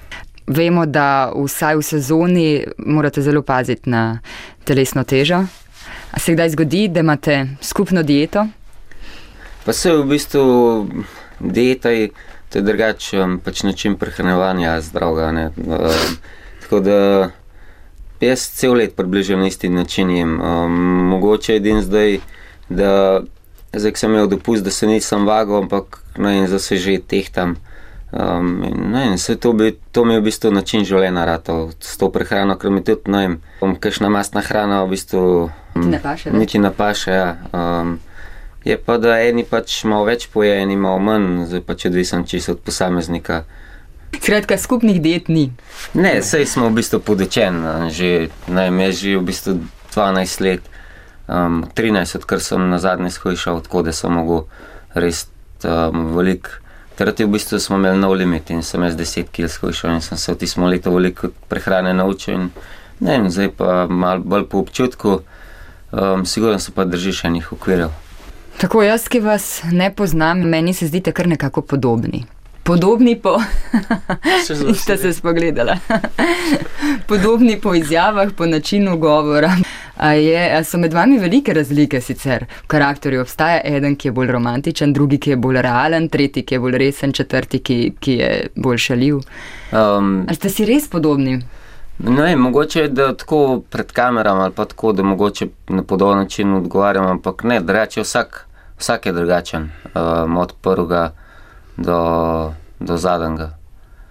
Vemo, 0.46 0.88
da 0.88 1.28
vsaj 1.36 1.76
v 1.76 1.84
sezoni 1.84 2.48
morate 2.78 3.20
zelo 3.20 3.44
paziti 3.44 3.92
na 3.92 4.20
telesno 4.64 5.04
težo. 5.04 5.44
A 6.16 6.20
se 6.20 6.32
kdaj 6.32 6.50
zgodi, 6.56 6.88
da 6.88 7.00
imate 7.00 7.46
skupno 7.60 8.02
dieto? 8.02 8.46
Pa 9.64 9.72
se 9.72 9.92
v 9.92 10.06
bistvu 10.08 10.46
dieta 11.40 11.90
je 11.90 12.08
je 12.56 12.62
drugačen 12.62 13.38
pač 13.44 13.62
način 13.62 13.96
prehranevanja 13.96 14.80
zdravega. 14.80 15.32
ne. 15.32 15.46
Um, 15.56 16.16
tako 16.62 16.80
da 16.80 17.30
jaz 18.20 18.40
cel 18.40 18.74
let 18.74 18.96
približno 18.96 19.36
na 19.36 19.46
isti 19.46 19.68
način 19.68 20.10
jem. 20.10 20.40
Um, 20.40 20.72
mogoče 21.08 21.56
edin 21.56 21.80
zdaj, 21.82 22.18
da 22.68 23.20
zdaj, 23.72 23.92
sem 23.94 24.10
imel 24.10 24.26
dopust, 24.26 24.64
da 24.64 24.70
se 24.70 24.86
nisem 24.86 25.26
vagal, 25.26 25.62
ampak 25.62 26.02
no, 26.16 26.30
in 26.30 26.46
zdaj 26.46 26.58
se 26.58 26.76
že 26.76 26.98
tehtam. 26.98 27.56
Um, 28.12 28.64
in, 28.64 28.90
ne, 28.92 29.06
in 29.06 29.18
se 29.18 29.36
to, 29.36 29.52
bi, 29.52 29.76
to 29.92 30.04
mi 30.04 30.14
je 30.14 30.20
v 30.20 30.24
bistvu 30.24 30.50
način 30.50 30.84
življenja 30.84 31.24
ratov, 31.24 31.72
s 31.80 31.98
to 31.98 32.08
prehrano, 32.10 32.56
ker 32.56 32.70
mi 32.70 32.84
tudi, 32.84 33.10
no, 33.10 33.18
vem, 33.60 33.76
kakšna 33.76 34.08
mastna 34.08 34.40
hrana 34.40 34.84
v 34.84 34.94
bistvu 34.94 35.50
Ti 35.82 35.92
ne 35.92 36.00
paše 36.02 36.30
več? 36.30 36.38
Niti 36.38 36.58
ne 36.62 36.72
paše, 36.74 37.10
ja. 37.10 37.36
Um, 37.52 37.98
je 38.64 38.76
pa, 38.78 38.98
da 38.98 39.18
eni 39.22 39.44
pač 39.46 39.84
malo 39.86 40.08
več 40.08 40.26
poje, 40.32 40.56
eni 40.62 40.76
malo 40.76 40.98
manj, 40.98 41.46
zdaj 41.50 41.62
pač 41.66 41.86
odvisen 41.90 42.26
čisto 42.26 42.56
od 42.56 42.64
posameznika. 42.66 43.44
Skratka, 44.16 44.58
skupnih 44.58 44.98
diet 45.02 45.28
ni. 45.28 45.50
Ne, 45.94 46.18
sej 46.22 46.46
smo 46.50 46.70
v 46.70 46.80
bistvu 46.80 47.02
podečen, 47.04 47.60
a, 47.62 47.74
že, 47.92 48.30
ne 48.48 48.66
jaz 48.70 49.02
že 49.02 49.16
v 49.18 49.24
bistvu 49.28 49.58
12 49.94 50.44
let, 50.46 50.62
um, 51.28 51.62
13, 51.74 52.18
odkar 52.18 52.42
sem 52.42 52.62
na 52.70 52.78
zadnje 52.82 53.12
shojšal, 53.14 53.62
da 53.62 53.92
sem 53.92 54.12
mogel 54.12 54.46
res 54.94 55.26
um, 55.62 56.14
velik. 56.16 56.50
Takrat 56.96 57.20
v 57.20 57.28
bistvu 57.28 57.60
smo 57.60 57.76
imeli 57.76 58.00
nov 58.00 58.16
limit 58.16 58.50
in 58.50 58.64
sem 58.64 58.82
jaz 58.82 58.96
10 58.96 59.28
kg 59.28 59.52
shojšal 59.52 59.98
in 59.98 60.00
sem 60.00 60.16
se 60.16 60.32
v 60.32 60.40
tistem 60.40 60.64
letu 60.64 60.90
veliko 60.90 61.28
prehrane 61.48 61.92
naučil 61.92 62.34
in 62.34 62.50
ne 63.00 63.18
vem, 63.18 63.28
zdaj 63.28 63.52
pa 63.52 63.84
malo 63.84 64.24
bolj 64.24 64.48
po 64.48 64.64
občutku, 64.64 65.20
um, 65.92 66.26
sigurno 66.26 66.58
se 66.58 66.72
pa 66.72 66.84
držiš 66.84 67.24
enih 67.24 67.52
okvirjev. 67.52 67.90
Tako 68.56 68.82
jaz, 68.82 69.08
ki 69.08 69.20
vas 69.20 69.62
ne 69.72 69.90
poznam, 69.94 70.40
meni 70.40 70.74
se 70.74 70.86
zdite 70.86 71.12
kar 71.12 71.28
nekako 71.28 71.60
podobni. 71.60 72.24
Podobni 72.66 73.16
po. 73.16 73.38
Ste 74.82 74.96
se 74.96 75.12
spogledala. 75.12 75.76
Podobni 77.08 77.60
po 77.60 77.74
izjavah, 77.74 78.32
po 78.36 78.46
načinu 78.46 78.96
govora. 78.98 79.56
A, 79.96 80.12
je, 80.12 80.56
a 80.56 80.64
so 80.64 80.78
med 80.78 80.92
vami 80.92 81.18
velike 81.18 81.54
razlike 81.54 82.00
sicer 82.00 82.44
v 82.64 82.66
karakterju? 82.66 83.20
Obstaja 83.20 83.60
eden, 83.64 83.94
ki 83.96 84.08
je 84.08 84.12
bolj 84.12 84.32
romantičen, 84.34 84.92
drugi, 84.92 85.18
ki 85.18 85.30
je 85.30 85.36
bolj 85.36 85.60
realen, 85.62 86.08
tretji, 86.08 86.42
ki 86.42 86.54
je 86.54 86.60
bolj 86.60 86.78
resen, 86.82 87.12
četrti, 87.12 87.62
ki, 87.62 87.78
ki 88.00 88.18
je 88.18 88.32
bolj 88.56 88.82
šaljiv. 88.88 89.22
Um, 89.70 90.24
Ali 90.26 90.36
ste 90.36 90.50
si 90.50 90.66
res 90.66 90.90
podobni? 90.90 91.38
Ne, 91.98 92.22
vem, 92.22 92.38
mogoče 92.38 92.80
je, 92.80 92.88
da 92.88 93.14
tako 93.16 93.62
pred 93.70 93.92
kamerami 93.92 94.40
ali 94.40 94.52
pa 94.52 94.64
tako, 94.64 94.92
da 94.92 95.02
mogoče 95.02 95.48
na 95.68 95.82
podoben 95.82 96.18
način 96.18 96.54
odgovarjam, 96.54 97.06
ampak 97.06 97.42
ne, 97.44 97.60
drugače 97.60 98.00
je 98.00 98.04
vsak, 98.04 98.46
vsak 98.78 99.06
je 99.06 99.12
drugačen, 99.12 99.70
um, 99.94 100.36
od 100.36 100.52
prvega 100.60 101.12
do, 101.76 102.52
do 102.80 102.96
zadnjega. 102.96 103.56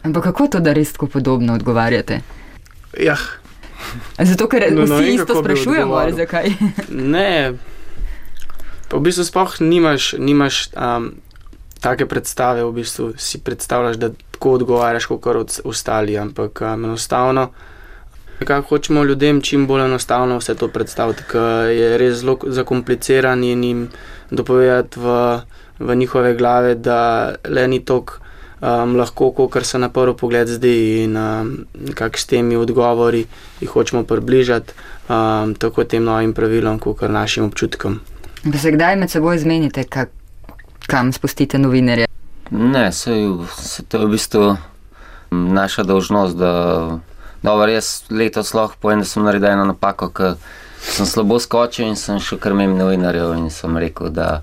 Ampak 0.03 0.23
kako 0.23 0.47
to, 0.47 0.59
da 0.59 0.73
res 0.73 0.93
tako 0.93 1.07
podobno 1.07 1.53
odgovarjate? 1.53 2.21
Jah, 2.99 3.21
Zato, 4.19 4.47
ker 4.47 4.65
No, 4.71 4.85
ne 4.85 4.85
vsi 4.85 5.03
vem, 5.03 5.15
isto 5.15 5.39
sprašujemo, 5.39 5.93
ali 5.93 6.13
zakaj? 6.13 6.53
ne. 7.13 7.53
Pa 8.89 8.97
v 8.97 9.05
bistvu 9.07 9.25
sploh 9.25 9.59
nimaš, 9.61 10.13
nimaš 10.21 10.69
um, 10.77 11.11
take 11.81 12.07
predstave, 12.09 12.63
v 12.65 12.73
bistvu 12.81 13.13
si 13.17 13.41
predstavljaš, 13.41 13.99
da 14.01 14.11
tako 14.35 14.59
odgovarjaš 14.59 15.09
kot 15.09 15.59
ostali, 15.65 16.17
ampak 16.17 16.61
um, 16.61 16.85
enostavno. 16.85 17.49
Nekako 18.39 18.67
hočemo 18.69 19.03
ljudem 19.03 19.41
čim 19.41 19.67
bolj 19.67 19.85
enostavno 19.85 20.37
vse 20.37 20.55
to 20.55 20.67
predstaviti, 20.67 21.23
ker 21.31 21.71
je 21.71 21.97
res 21.97 22.19
zelo 22.19 22.37
zakompliciran 22.43 23.43
in 23.43 23.63
jim 23.63 23.87
dopovedati 24.31 24.99
v, 24.99 25.15
v 25.79 25.95
njihove 25.95 26.35
glave, 26.35 26.75
da 26.75 27.35
le 27.47 27.67
ni 27.67 27.79
tok 27.85 28.19
um, 28.61 28.95
lahko, 28.95 29.31
kot 29.31 29.65
se 29.65 29.79
na 29.79 29.89
prvi 29.89 30.17
pogled 30.17 30.47
zdi, 30.47 31.03
in 31.03 31.17
um, 31.17 31.53
nekako 31.73 32.17
s 32.17 32.25
temi 32.25 32.55
odgovori 32.55 33.25
jih 33.61 33.69
hočemo 33.69 34.03
približati 34.03 34.73
um, 35.09 35.55
tako 35.55 35.83
tem 35.83 36.03
novim 36.03 36.33
pravilom, 36.33 36.79
kot 36.79 37.01
našim 37.09 37.45
občutkom. 37.45 37.99
Pa 38.51 38.57
se 38.57 38.71
kdaj 38.71 38.95
med 38.95 39.09
seboj 39.09 39.39
zmenite, 39.39 39.83
kak, 39.83 40.09
kam 40.87 41.13
spustite 41.13 41.57
novinarje? 41.57 42.07
Ne, 42.51 42.91
se, 42.91 43.11
se 43.57 43.83
to 43.83 43.97
je 43.97 44.05
v 44.05 44.09
bistvu 44.09 44.55
naša 45.31 45.83
dolžnost, 45.83 46.37
da 46.37 46.99
dobro, 47.45 47.69
jaz 47.71 48.03
letos 48.09 48.53
lahko 48.57 48.79
povem, 48.81 49.05
da 49.05 49.09
sem 49.09 49.23
naredil 49.23 49.53
eno 49.53 49.65
napako, 49.69 50.09
ker 50.09 50.35
sem 50.81 51.07
slabo 51.09 51.39
skočil 51.39 51.87
in 51.87 51.95
sem 51.99 52.19
šel 52.21 52.41
kar 52.41 52.53
mem 52.57 52.75
novinarjev 52.77 53.35
in 53.37 53.49
sem 53.53 53.77
rekel, 53.81 54.11
da, 54.13 54.41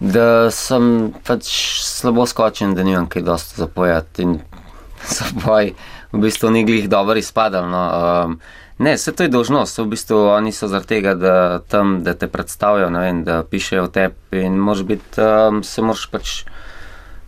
da 0.00 0.50
sem 0.54 1.12
pač 1.26 1.50
slabo 1.86 2.26
skočil 2.26 2.70
in 2.70 2.78
da 2.78 2.86
nimam 2.86 3.06
kaj 3.10 3.26
dosti 3.26 3.62
zapovedati 3.62 4.26
in 4.26 4.40
za 5.16 5.30
boj 5.44 5.74
v 6.12 6.22
bistvu 6.22 6.50
ni 6.50 6.64
glih 6.64 6.88
dobro 6.88 7.18
izpadal. 7.18 7.68
No. 7.70 7.82
Um, 8.24 8.40
ne, 8.78 8.98
se 8.98 9.12
to 9.12 9.22
je 9.22 9.28
dolžnost, 9.28 9.78
v 9.78 9.86
bistvu 9.86 10.18
oni 10.36 10.52
so 10.52 10.68
zaradi 10.68 10.96
tega, 10.96 11.14
da 11.14 11.58
tam, 11.58 12.02
da 12.04 12.14
te 12.14 12.28
predstavijo, 12.28 12.90
vem, 12.90 13.24
da 13.24 13.42
pišejo 13.42 13.84
o 13.84 13.92
tebi 13.92 14.44
in 14.44 14.58
moraš 14.58 14.82
biti, 14.82 15.20
um, 15.20 15.62
se 15.64 15.82
moraš 15.82 16.06
pač 16.12 16.36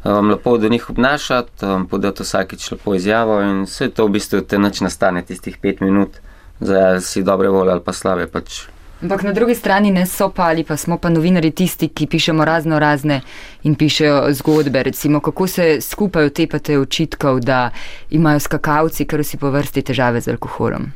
um, 0.09 0.31
lepo 0.31 0.57
do 0.59 0.68
njih 0.68 0.90
obnašati, 0.90 1.64
um, 1.64 1.87
podati 1.87 2.23
vsakič 2.23 2.71
lepo 2.71 2.94
izjavo 2.94 3.40
in 3.42 3.62
vse 3.62 3.90
to 3.90 4.07
v 4.07 4.16
bistvu 4.16 4.40
te 4.40 4.59
noč 4.59 4.81
nastane 4.81 5.23
tistih 5.23 5.59
pet 5.62 5.81
minut, 5.81 6.16
da 6.61 7.01
si 7.01 7.23
dobre 7.23 7.49
volje 7.49 7.73
ali 7.73 7.85
pa 7.85 7.92
slabe. 7.92 8.27
Pač. 8.27 8.66
Ampak 9.03 9.23
na 9.23 9.33
drugi 9.33 9.55
strani 9.55 9.90
ne 9.90 10.07
so 10.07 10.27
pa 10.35 10.49
ali 10.51 10.64
pa 10.64 10.77
smo 10.77 10.99
pa 10.99 11.09
novinari 11.09 11.51
tisti, 11.51 11.88
ki 11.88 12.07
pišemo 12.07 12.44
razno 12.44 12.79
razne 12.79 13.21
in 13.62 13.75
pišejo 13.75 14.33
zgodbe. 14.33 14.83
Recimo, 14.83 15.21
kako 15.21 15.47
se 15.47 15.81
skupaj 15.81 16.25
otepate 16.25 16.79
očitkov, 16.79 17.40
da 17.40 17.71
imajo 18.11 18.40
skakalci, 18.40 19.07
ker 19.07 19.23
vsi 19.23 19.38
po 19.38 19.51
vrsti 19.51 19.83
težave 19.83 20.21
z 20.21 20.35
alkoholom. 20.35 20.90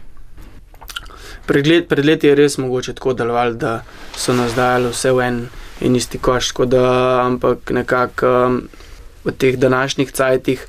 Pred, 1.46 1.66
let, 1.66 1.88
pred 1.88 2.04
leti 2.04 2.26
je 2.26 2.34
res 2.34 2.58
mogoče 2.58 2.94
tako 2.94 3.14
delovali, 3.14 3.54
da 3.58 3.82
so 4.16 4.34
nas 4.34 4.54
dajali 4.54 4.90
vse 4.90 5.12
v 5.12 5.22
en 5.26 5.38
in 5.80 5.96
isti 5.96 6.18
koš, 6.18 6.52
da, 6.66 6.86
ampak 7.22 7.70
nekako 7.70 8.26
um, 8.46 8.60
v 9.24 9.32
teh 9.38 9.58
današnjih 9.58 10.12
cajtih, 10.12 10.66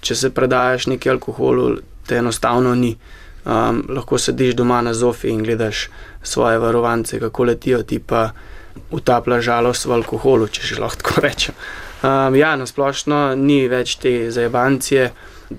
če 0.00 0.14
se 0.14 0.30
predajaš 0.30 0.86
neki 0.86 1.10
alkoholu, 1.10 1.78
te 2.06 2.20
enostavno 2.20 2.74
ni. 2.74 2.96
Um, 3.40 3.84
lahko 3.88 4.18
sediš 4.18 4.54
doma 4.54 4.82
na 4.84 4.92
zofi 4.94 5.30
in 5.32 5.42
gledaš 5.42 5.88
svoje 6.22 6.58
varovance, 6.58 7.20
kako 7.20 7.44
letijo, 7.44 7.82
ti 7.82 7.98
pa 7.98 8.30
utaplja 8.90 9.40
žalost 9.40 9.86
v 9.86 9.96
alkoholu, 9.96 10.48
če 10.48 10.66
že 10.66 10.80
lahko 10.80 11.02
tako 11.02 11.20
rečem. 11.24 11.54
Um, 12.02 12.36
ja, 12.36 12.52
nasplošno 12.56 13.34
ni 13.36 13.62
več 13.68 13.96
te 14.00 14.30
zajebancije, 14.30 15.10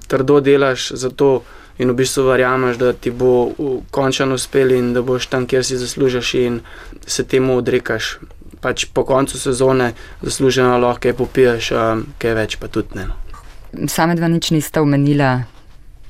trdo 0.08 0.39
delaš 0.41 0.91
za 0.93 1.10
to 1.10 1.41
in 1.82 1.89
v 1.89 1.97
bistvu 1.97 2.27
verjameš, 2.30 2.77
da 2.77 2.93
ti 2.93 3.12
bo 3.12 3.51
končno 3.91 4.38
uspel 4.38 4.75
in 4.77 4.93
da 4.93 5.01
boš 5.01 5.27
tam, 5.32 5.47
kjer 5.49 5.65
si 5.65 5.77
zaslužiš 5.82 6.34
in 6.41 6.60
se 7.08 7.25
temu 7.25 7.58
odrekaš. 7.58 8.17
Pač 8.62 8.86
po 8.93 9.04
koncu 9.06 9.39
sezone 9.39 9.93
zasluženo 10.21 10.78
lahko 10.78 11.08
kaj 11.08 11.13
popiješ, 11.17 11.71
um, 11.71 12.06
kaj 12.21 12.36
več 12.38 12.58
pa 12.62 12.67
tudi 12.67 13.00
ne. 13.00 13.08
no. 13.10 13.88
Same 13.88 14.15
dva 14.15 14.28
nič 14.28 14.52
nista 14.52 14.82
omenila. 14.82 15.41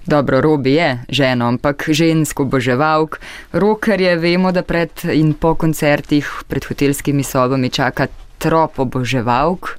Dobro, 0.06 0.42
Robi 0.42 0.74
je 0.74 0.98
ženo, 1.10 1.48
ampak 1.48 1.86
žensko 1.94 2.44
oboževalk. 2.44 3.20
Roker 3.54 4.02
je, 4.02 4.16
vemo, 4.18 4.52
da 4.52 4.64
pred 4.66 4.90
in 5.14 5.34
po 5.38 5.54
koncertih 5.56 6.26
pred 6.50 6.66
hotelskimi 6.66 7.24
sobami 7.24 7.70
čaka 7.70 8.08
trop 8.38 8.80
oboževalk. 8.80 9.78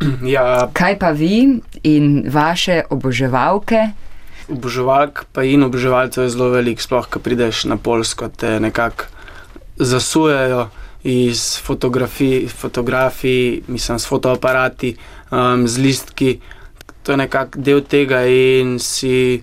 Ja, 0.24 0.68
Kaj 0.72 0.98
pa 1.00 1.10
vi 1.12 1.60
in 1.84 2.24
vaše 2.28 2.82
oboževalke? 2.90 3.92
oboževalk 4.50 5.24
pa 5.32 5.42
in 5.46 5.62
oboževalcev 5.62 6.24
je 6.24 6.30
zelo 6.34 6.50
velik, 6.50 6.80
sploh 6.82 7.06
ko 7.06 7.22
prideš 7.22 7.64
na 7.70 7.76
Polsko, 7.76 8.28
te 8.28 8.60
nekako 8.60 9.06
zasujejo 9.78 10.68
iz 11.02 11.58
fotografij, 11.62 12.48
fotografij 12.48 13.62
mislim, 13.66 13.98
s 13.98 14.06
fotoaparati, 14.06 14.96
um, 15.30 15.68
z 15.68 15.78
listki. 15.78 16.40
To 17.02 17.12
je 17.12 17.16
nekako 17.16 17.58
del 17.58 17.80
tega 17.80 18.26
in 18.26 18.78
si 18.78 19.42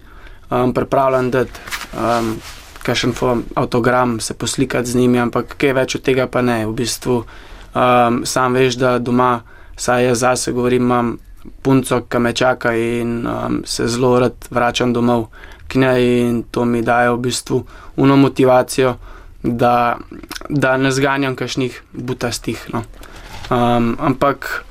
um, 0.49 0.73
pripravljen 0.73 1.31
dati 1.31 1.59
um, 1.93 2.35
kakšen 2.83 3.13
avtogram, 3.55 4.19
se 4.19 4.33
poslikati 4.33 4.89
z 4.89 4.95
njimi, 4.95 5.19
ampak 5.19 5.57
kaj 5.57 5.73
več 5.73 5.95
od 5.95 6.01
tega 6.01 6.27
pa 6.27 6.41
ne. 6.41 6.65
V 6.67 6.73
bistvu 6.73 7.17
um, 7.19 8.21
sam 8.25 8.53
veš, 8.53 8.77
da 8.79 8.97
doma, 8.99 9.41
saj 9.75 10.05
jaz 10.05 10.19
zase 10.19 10.51
govorim, 10.51 10.85
imam 10.85 11.17
punco, 11.61 12.01
ki 12.09 12.19
me 12.19 12.33
čaka 12.33 12.73
in 12.75 13.25
um, 13.27 13.61
se 13.65 13.87
zelo 13.87 14.19
rad 14.19 14.47
vračam 14.51 14.93
domov 14.93 15.27
k 15.67 15.75
njej 15.83 16.29
in 16.29 16.43
to 16.51 16.65
mi 16.65 16.81
daje 16.81 17.11
v 17.11 17.17
bistvu 17.27 17.63
uno 17.95 18.15
motivacijo, 18.15 18.95
da, 19.47 19.97
da 20.49 20.77
ne 20.77 20.91
zganjam 20.91 21.35
kašnih 21.35 21.81
butastih. 21.93 22.67
No. 22.73 22.83
Um, 23.49 23.95
ampak 23.99 24.65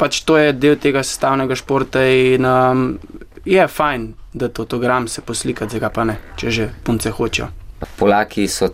pač 0.00 0.22
to 0.24 0.38
je 0.40 0.52
del 0.56 0.78
tega 0.80 1.04
sestavnega 1.04 1.56
športa 1.58 2.02
in 2.08 2.46
um, 2.48 2.84
je 3.44 3.66
fajn, 3.68 4.12
da 4.32 4.48
to 4.48 4.64
fotogram 4.64 5.08
se 5.08 5.20
poslika, 5.20 5.68
zdaj 5.68 5.90
pa 5.92 6.04
ne, 6.08 6.16
če 6.36 6.50
že 6.50 6.68
punce 6.84 7.12
hočejo. 7.12 7.50
Polaki 7.98 8.48
so 8.48 8.70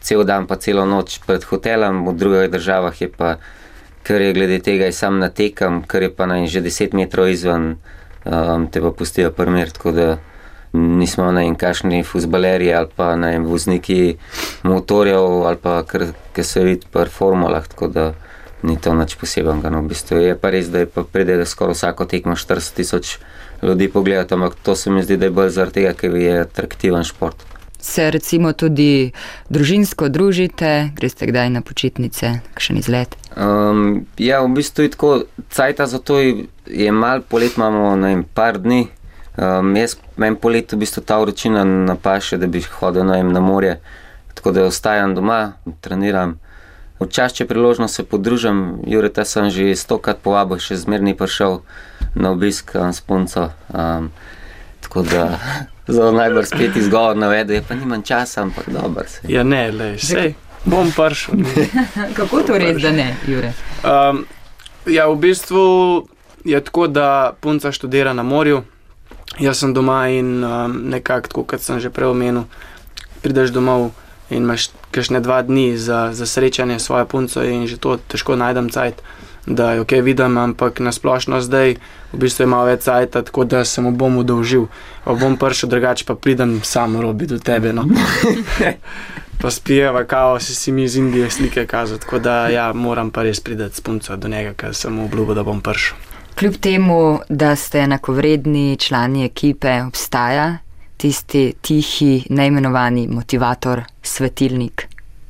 cel 0.00 0.24
dan, 0.24 0.46
pa 0.48 0.56
celo 0.56 0.86
noč 0.88 1.20
pred 1.26 1.44
hotelom, 1.44 2.06
v 2.08 2.16
drugih 2.16 2.50
državah 2.52 2.96
je 3.00 3.08
pa, 3.12 3.36
ker 4.04 4.20
je 4.20 4.32
glede 4.32 4.60
tega, 4.64 4.88
je 4.88 4.96
sam 4.96 5.20
natekam, 5.20 5.82
ker 5.84 6.08
je 6.08 6.12
pa 6.16 6.28
naj 6.28 6.48
že 6.48 6.64
10 6.64 6.96
metrov 6.96 7.28
izven, 7.28 7.76
um, 8.24 8.68
te 8.72 8.80
pa 8.80 8.92
pustijo 8.96 9.32
primer. 9.36 9.72
Tako 9.76 9.92
da 9.92 10.08
nismo 10.72 11.32
na 11.32 11.42
enem 11.42 11.56
kašni 11.58 12.02
fusbalerji 12.04 12.74
ali 12.74 12.88
pa 12.96 13.16
na 13.16 13.32
enem 13.32 13.46
vozniki 13.46 14.16
motorjev 14.62 15.46
ali 15.46 15.56
pa 15.56 15.82
kar 15.82 16.06
se 16.42 16.64
vidi 16.64 16.86
pri 16.92 17.10
formulah. 17.10 17.64
Ni 18.62 18.76
to 18.76 18.92
nič 18.94 19.14
posebnega. 19.16 19.70
No, 19.72 19.80
v 19.80 19.88
bistvu 19.88 20.18
je 20.20 20.34
pa 20.36 20.50
res, 20.52 20.68
da 20.68 20.84
je 20.84 20.86
pa 20.86 21.00
pride, 21.00 21.38
da 21.40 21.46
skoraj 21.48 21.78
vsako 21.78 22.04
tekmo 22.04 22.36
40 22.36 22.74
tisoč 22.76 23.16
ljudi 23.62 23.88
pogledati, 23.88 24.34
ampak 24.34 24.54
to 24.62 24.76
se 24.76 24.90
mi 24.90 25.02
zdi, 25.02 25.16
da 25.16 25.24
je 25.24 25.30
bolj 25.30 25.48
zaradi 25.56 25.80
tega, 25.80 25.94
ker 25.96 26.14
je 26.16 26.40
atraktiven 26.40 27.04
šport. 27.04 27.46
Se 27.80 28.10
recimo 28.10 28.52
tudi 28.52 29.12
družinsko 29.48 30.10
družite, 30.12 30.90
greste 30.96 31.24
kdaj 31.26 31.48
na 31.50 31.62
počitnice, 31.64 32.34
kakšen 32.52 32.76
izlet? 32.76 33.16
Um, 33.32 34.04
ja, 34.20 34.42
v 34.44 34.52
bistvu 34.60 34.84
je 34.84 34.92
tako, 34.92 35.12
cajta 35.48 35.86
za 35.88 35.98
to 35.98 36.20
je 36.20 36.92
mal, 36.92 37.24
polet 37.24 37.56
imamo 37.56 37.94
na 37.96 38.12
en 38.12 38.24
par 38.24 38.60
dni. 38.60 38.90
Um, 39.40 39.76
jaz 39.76 39.96
meni 40.20 40.36
polet 40.36 40.72
v 40.72 40.76
bistvu 40.76 41.00
ta 41.00 41.16
vročina 41.18 41.64
napaše, 41.64 42.36
da 42.36 42.46
bi 42.46 42.60
hodil 42.60 43.06
na, 43.08 43.22
na 43.22 43.40
morje, 43.40 43.78
tako 44.34 44.52
da 44.52 44.64
ostajam 44.68 45.14
doma, 45.14 45.52
treniram. 45.80 46.34
Včasih, 47.00 47.36
če 47.36 47.44
priložno 47.48 47.88
se 47.88 48.04
podružim, 48.04 48.82
Jureta 48.84 49.24
sem 49.24 49.48
že 49.50 49.72
stokrat 49.76 50.18
povabil, 50.20 50.60
še 50.60 50.76
zmerni 50.76 51.14
prišel 51.16 51.62
na 52.14 52.34
obisk 52.36 52.74
s 52.76 53.00
punco. 53.00 53.48
Um, 53.72 54.10
tako 54.84 55.06
da 55.08 55.38
zelo 55.94 56.12
najbolj 56.12 56.44
spet 56.50 56.76
izgovor 56.76 57.16
navedel, 57.16 57.56
je 57.56 57.62
pa 57.64 57.78
nimam 57.80 58.02
časa, 58.04 58.42
ampak 58.42 58.68
dobro 58.68 59.06
se. 59.08 59.24
Ja, 59.24 59.40
ne, 59.42 59.70
le, 59.72 59.94
sej, 59.96 60.34
bom 60.68 60.92
prišel. 60.92 61.40
Kako 62.18 62.42
to 62.44 62.60
res, 62.60 62.76
da 62.82 62.92
ne, 62.92 63.14
Jure? 63.24 63.54
Um, 63.88 64.26
ja, 64.84 65.08
v 65.08 65.16
bistvu 65.16 65.64
je 66.44 66.60
tako, 66.60 66.90
da 66.92 67.32
punca 67.40 67.72
študira 67.72 68.12
na 68.12 68.22
morju, 68.22 68.60
jaz 69.38 69.62
sem 69.62 69.74
doma 69.74 70.08
in 70.08 70.44
um, 70.44 70.76
nekako, 70.90 71.44
kot 71.44 71.62
sem 71.62 71.80
že 71.80 71.90
prej 71.90 72.10
omenil, 72.10 72.48
prideš 73.22 73.54
domov 73.54 73.90
in 74.30 74.42
imaš 74.42 74.70
kakšne 74.90 75.20
dva 75.20 75.42
dni 75.42 75.76
za, 75.78 76.10
za 76.12 76.26
srečanje 76.26 76.78
s 76.78 76.90
svojo 76.90 77.06
punco 77.06 77.42
in 77.42 77.66
že 77.66 77.78
to 77.78 77.98
težko 78.08 78.36
najdem 78.36 78.70
cajt 78.70 79.02
da 79.46 79.72
jo 79.72 79.84
kaj 79.84 80.00
vidim, 80.00 80.38
ampak 80.38 80.80
na 80.80 80.92
splošno 80.92 81.40
zdaj 81.40 81.74
v 82.12 82.18
bistvu 82.18 82.44
ima 82.44 82.62
več 82.64 82.84
cajt, 82.84 83.10
tako 83.10 83.44
da 83.44 83.64
se 83.64 83.80
mu 83.80 83.90
bom 83.90 84.18
udolžil. 84.18 84.66
Pa 85.04 85.14
bom 85.14 85.36
prišel 85.36 85.70
drugače, 85.70 86.04
pa 86.04 86.14
pridem 86.14 86.60
sam 86.64 87.00
robi 87.00 87.26
do 87.26 87.38
tebe. 87.38 87.72
No. 87.72 87.86
pa 89.40 89.50
spijeva 89.50 90.04
kao, 90.04 90.40
si 90.40 90.54
si 90.54 90.72
mi 90.72 90.84
iz 90.84 90.96
Indije 90.96 91.30
slike 91.30 91.66
kazal, 91.66 91.98
tako 91.98 92.18
da 92.18 92.48
ja, 92.48 92.72
moram 92.72 93.10
pa 93.10 93.22
res 93.22 93.40
priti 93.40 93.70
s 93.72 93.80
punco 93.80 94.16
do 94.16 94.28
njega, 94.28 94.54
ker 94.54 94.74
sem 94.74 94.92
mu 94.92 95.04
obljubil, 95.04 95.34
da 95.34 95.42
bom 95.42 95.60
prišel. 95.60 96.09
Kljub 96.38 96.54
temu, 96.60 97.18
da 97.28 97.56
ste 97.56 97.78
enakovredni 97.78 98.76
člani 98.76 99.24
ekipe, 99.24 99.82
obstaja 99.82 100.58
tisti 100.96 101.52
tihi, 101.60 102.24
neimenovani 102.30 103.08
motivator, 103.08 103.82
svetilnik. 104.02 104.86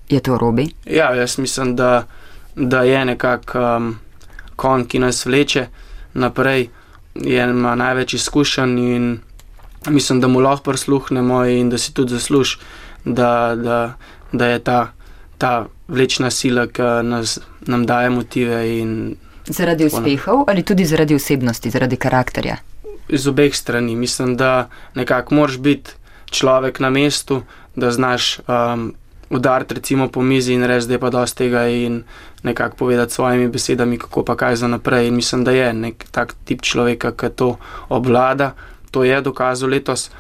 Je 0.08 0.20
to 0.20 0.38
robi? 0.38 0.68
Ja, 0.86 1.14
jaz 1.14 1.38
mislim, 1.38 1.76
da 1.76 2.06
da 2.54 2.82
je 2.82 3.04
nekako 3.04 3.76
um, 3.76 3.98
kon, 4.56 4.84
ki 4.84 4.98
nas 4.98 5.26
vleče 5.26 5.66
naprej, 6.14 6.68
je, 7.14 7.44
ima 7.50 7.74
največ 7.74 8.14
izkušenj 8.14 8.78
in 8.78 9.18
mislim, 9.86 10.20
da 10.20 10.28
mu 10.28 10.40
lahko 10.40 10.70
prisluhnemo 10.70 11.44
in 11.44 11.70
da 11.70 11.78
si 11.78 11.94
tudi 11.94 12.12
zasluži, 12.14 12.56
da, 13.04 13.54
da, 13.56 13.94
da 14.32 14.46
je 14.46 14.58
ta, 14.58 14.92
ta 15.38 15.66
vlečna 15.88 16.30
sila, 16.30 16.66
ki 16.66 16.82
nas, 17.02 17.38
nam 17.60 17.86
daje 17.86 18.10
motive. 18.10 18.60
Zaradi 19.50 19.86
uspehov 19.86 20.44
ali 20.46 20.62
tudi 20.62 20.84
zaradi 20.86 21.14
osebnosti, 21.14 21.70
zaradi 21.70 21.96
karakterja? 21.96 22.56
Iz 23.08 23.26
obeh 23.26 23.54
strani. 23.54 23.96
Mislim, 23.96 24.36
da 24.36 24.68
nekako 24.94 25.34
moraš 25.34 25.58
biti 25.58 25.90
človek 26.30 26.80
na 26.80 26.90
mestu, 26.90 27.42
da 27.76 27.90
znaš 27.90 28.38
um, 28.38 28.94
udariti 29.30 29.74
recimo 29.74 30.08
po 30.08 30.22
mizi 30.22 30.54
in 30.54 30.64
reči, 30.64 30.86
da 30.86 30.94
je 30.94 30.98
pa 30.98 31.10
dosti 31.10 31.38
tega 31.38 31.66
in 31.68 32.02
nekako 32.42 32.76
povedati 32.76 33.12
svojimi 33.12 33.48
besedami, 33.48 33.98
kako 33.98 34.24
pa 34.24 34.36
kaj 34.36 34.56
za 34.56 34.68
naprej. 34.68 35.08
In 35.08 35.14
mislim, 35.14 35.44
da 35.44 35.50
je 35.50 35.72
nek 35.72 36.04
tak 36.10 36.34
tip 36.44 36.62
človeka, 36.62 37.12
ki 37.12 37.28
to 37.36 37.56
obvlada. 37.88 38.54
To 38.90 39.04
je 39.04 39.20
dokazal 39.20 39.70
letos. 39.70 40.10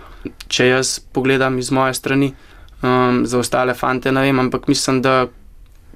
Če 0.48 0.66
jaz 0.66 0.98
pogledam 1.12 1.58
iz 1.58 1.70
moje 1.70 1.94
strani, 1.94 2.34
um, 2.82 3.26
za 3.26 3.38
ostale 3.38 3.74
fante 3.74 4.12
ne 4.12 4.20
vem, 4.20 4.38
ampak 4.38 4.68
mislim, 4.68 5.02
da 5.02 5.26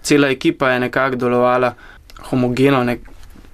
cela 0.03 0.29
ekipa 0.29 0.71
je 0.71 0.81
nekako 0.81 1.17
delovala 1.17 1.75
homogeno, 2.31 2.85
nek, 2.85 3.01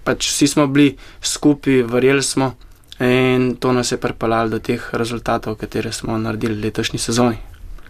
pač 0.04 0.30
vsi 0.30 0.46
smo 0.46 0.66
bili 0.66 0.96
skupaj, 1.22 1.82
verjeli 1.82 2.22
smo 2.22 2.54
in 3.00 3.56
to 3.56 3.72
nas 3.72 3.92
je 3.92 3.98
pripeljalo 4.00 4.48
do 4.48 4.58
teh 4.58 4.88
rezultatov, 4.92 5.56
katere 5.56 5.92
smo 5.92 6.18
naredili 6.18 6.60
letošnji 6.60 6.98
sezoni. 6.98 7.36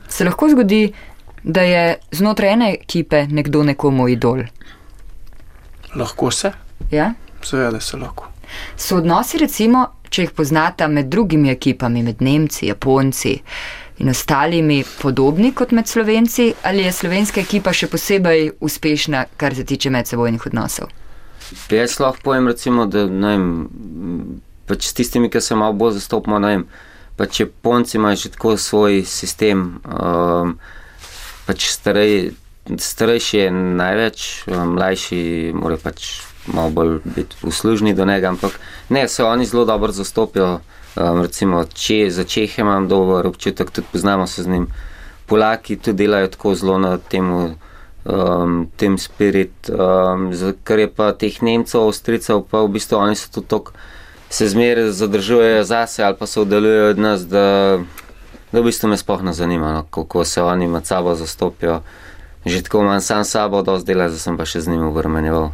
Se 0.09 0.25
lahko 0.25 0.49
zgodi, 0.49 0.92
da 1.42 1.62
je 1.62 1.99
znotraj 2.12 2.53
ene 2.53 2.73
ekipe 2.75 3.27
nekdo 3.27 3.62
nekomu 3.62 4.09
idol? 4.09 4.42
Lahko 5.94 6.31
se. 6.31 6.53
Ja? 6.90 7.12
Seveda 7.42 7.81
se 7.81 7.96
lahko. 7.96 8.29
So 8.77 8.96
odnosi, 8.96 9.38
recimo, 9.38 9.87
če 10.11 10.23
jih 10.23 10.33
poznate 10.37 10.88
med 10.88 11.11
drugimi 11.11 11.51
ekipami, 11.51 12.03
med 12.03 12.23
Nemci, 12.23 12.66
Japonci 12.66 13.37
in 14.01 14.09
ostalimi, 14.09 14.83
podobni 15.03 15.53
kot 15.55 15.73
med 15.77 15.88
Slovenci, 15.88 16.53
ali 16.62 16.87
je 16.87 16.92
slovenska 16.92 17.40
ekipa 17.40 17.73
še 17.73 17.90
posebej 17.92 18.51
uspešna, 18.61 19.27
kar 19.37 19.55
se 19.55 19.64
tiče 19.64 19.90
medsebojnih 19.90 20.46
odnosov? 20.46 20.88
Jaz 21.71 21.99
lahko 22.01 22.23
povem, 22.23 22.49
recimo, 22.49 22.87
da 22.87 23.05
vem, 23.05 23.45
pač 24.71 24.87
s 24.91 24.95
tistimi, 24.95 25.31
ki 25.31 25.41
se 25.43 25.59
malo 25.59 25.75
bolj 25.75 25.99
zastopamo, 25.99 26.39
pač 27.19 27.41
Japonci 27.41 27.99
imajo 27.99 28.17
že 28.17 28.33
tako 28.33 28.57
svoj 28.57 29.03
sistem. 29.05 29.81
Um, 29.85 30.57
pač 31.47 31.69
starej, 31.75 32.33
starejši 32.65 33.39
je 33.39 33.51
največ, 33.53 34.27
mlajši 34.49 35.23
mora 35.53 35.77
pač 35.77 36.23
malo 36.47 36.71
bolj 36.71 37.01
biti 37.05 37.37
uslužni 37.43 37.95
do 37.95 38.07
njega, 38.07 38.31
ampak 38.31 38.57
ne, 38.89 39.09
se 39.09 39.25
oni 39.25 39.45
zelo 39.45 39.65
dobro 39.65 39.93
zastopijo. 39.93 40.61
Um, 40.97 41.23
recimo, 41.23 41.63
če 41.65 42.11
za 42.11 42.25
Čehe 42.25 42.63
imam 42.63 42.89
dober 42.89 43.27
občutek, 43.27 43.71
tudi 43.71 43.87
poznamo 43.93 44.27
se 44.27 44.43
z 44.43 44.49
njim. 44.49 44.67
Polaki 45.27 45.77
tudi 45.77 46.03
delajo 46.03 46.33
tako 46.33 46.55
zelo 46.55 46.79
na 46.79 46.97
temu, 46.99 47.55
um, 48.05 48.67
tem 48.77 48.99
spirit, 48.99 49.71
um, 49.71 50.31
kar 50.65 50.79
je 50.79 50.89
pa 50.89 51.13
teh 51.13 51.43
Nemcev, 51.43 51.87
Avstrijcev, 51.89 52.45
pa 52.51 52.63
v 52.65 52.77
bistvu 52.77 52.99
oni 52.99 53.17
so 53.17 53.33
tu 53.35 53.41
tok, 53.41 53.73
se 54.31 54.49
zmeraj 54.49 54.93
zadržujejo 54.95 55.65
zase 55.65 56.05
ali 56.05 56.17
pa 56.17 56.27
se 56.27 56.41
oddaljujejo 56.41 56.91
od 56.91 56.99
nas, 56.99 57.27
da 57.27 57.81
da 58.53 58.61
v 58.61 58.65
bistvu 58.65 58.89
me 58.91 58.97
sploh 58.97 59.23
ne 59.23 59.33
zanima, 59.33 59.73
no, 59.73 59.83
kako 59.91 60.25
se 60.25 60.43
oni 60.43 60.67
med 60.67 60.87
sabo 60.87 61.15
zastopijo. 61.15 61.81
Že 62.47 62.63
tako 62.63 62.81
imam 62.81 63.01
sam 63.01 63.25
sabo, 63.25 63.63
dosti 63.63 63.87
dela, 63.87 64.09
zdaj 64.09 64.19
sem 64.19 64.37
pa 64.37 64.47
še 64.49 64.61
z 64.65 64.73
njim 64.73 64.87
uvrmenjeval. 64.89 65.51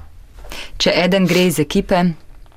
Če 0.79 0.93
eden 0.95 1.27
gre 1.27 1.49
iz 1.51 1.59
ekipe, 1.61 2.05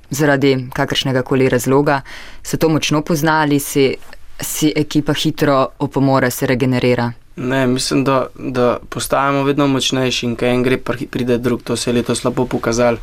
zaradi 0.10 0.70
kakršnega 0.74 1.24
koli 1.26 1.50
razloga, 1.50 2.02
se 2.44 2.58
to 2.58 2.70
močno 2.70 3.02
pozna 3.02 3.42
ali 3.42 3.60
si, 3.60 3.96
si 4.40 4.72
ekipa 4.76 5.14
hitro 5.14 5.58
opomore, 5.80 6.32
se 6.32 6.48
regenerira. 6.48 7.10
Ne, 7.40 7.68
mislim, 7.68 8.04
da, 8.04 8.28
da 8.36 8.80
postajamo 8.90 9.44
vedno 9.44 9.68
močnejši 9.68 10.26
in 10.26 10.36
kaj 10.36 10.54
en 10.54 10.64
gre, 10.64 10.78
pride 11.12 11.38
drug. 11.38 11.62
To 11.64 11.76
se 11.76 11.90
je 11.90 11.94
letos 11.94 12.20
slabo 12.20 12.46
pokazalo 12.46 12.98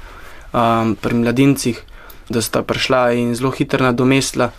um, 0.53 0.96
pri 1.01 1.14
mladincih, 1.14 1.81
da 2.29 2.42
sta 2.42 2.62
prišla 2.62 3.12
in 3.12 3.35
zelo 3.35 3.51
hitro 3.51 3.85
nadomestila 3.85 4.51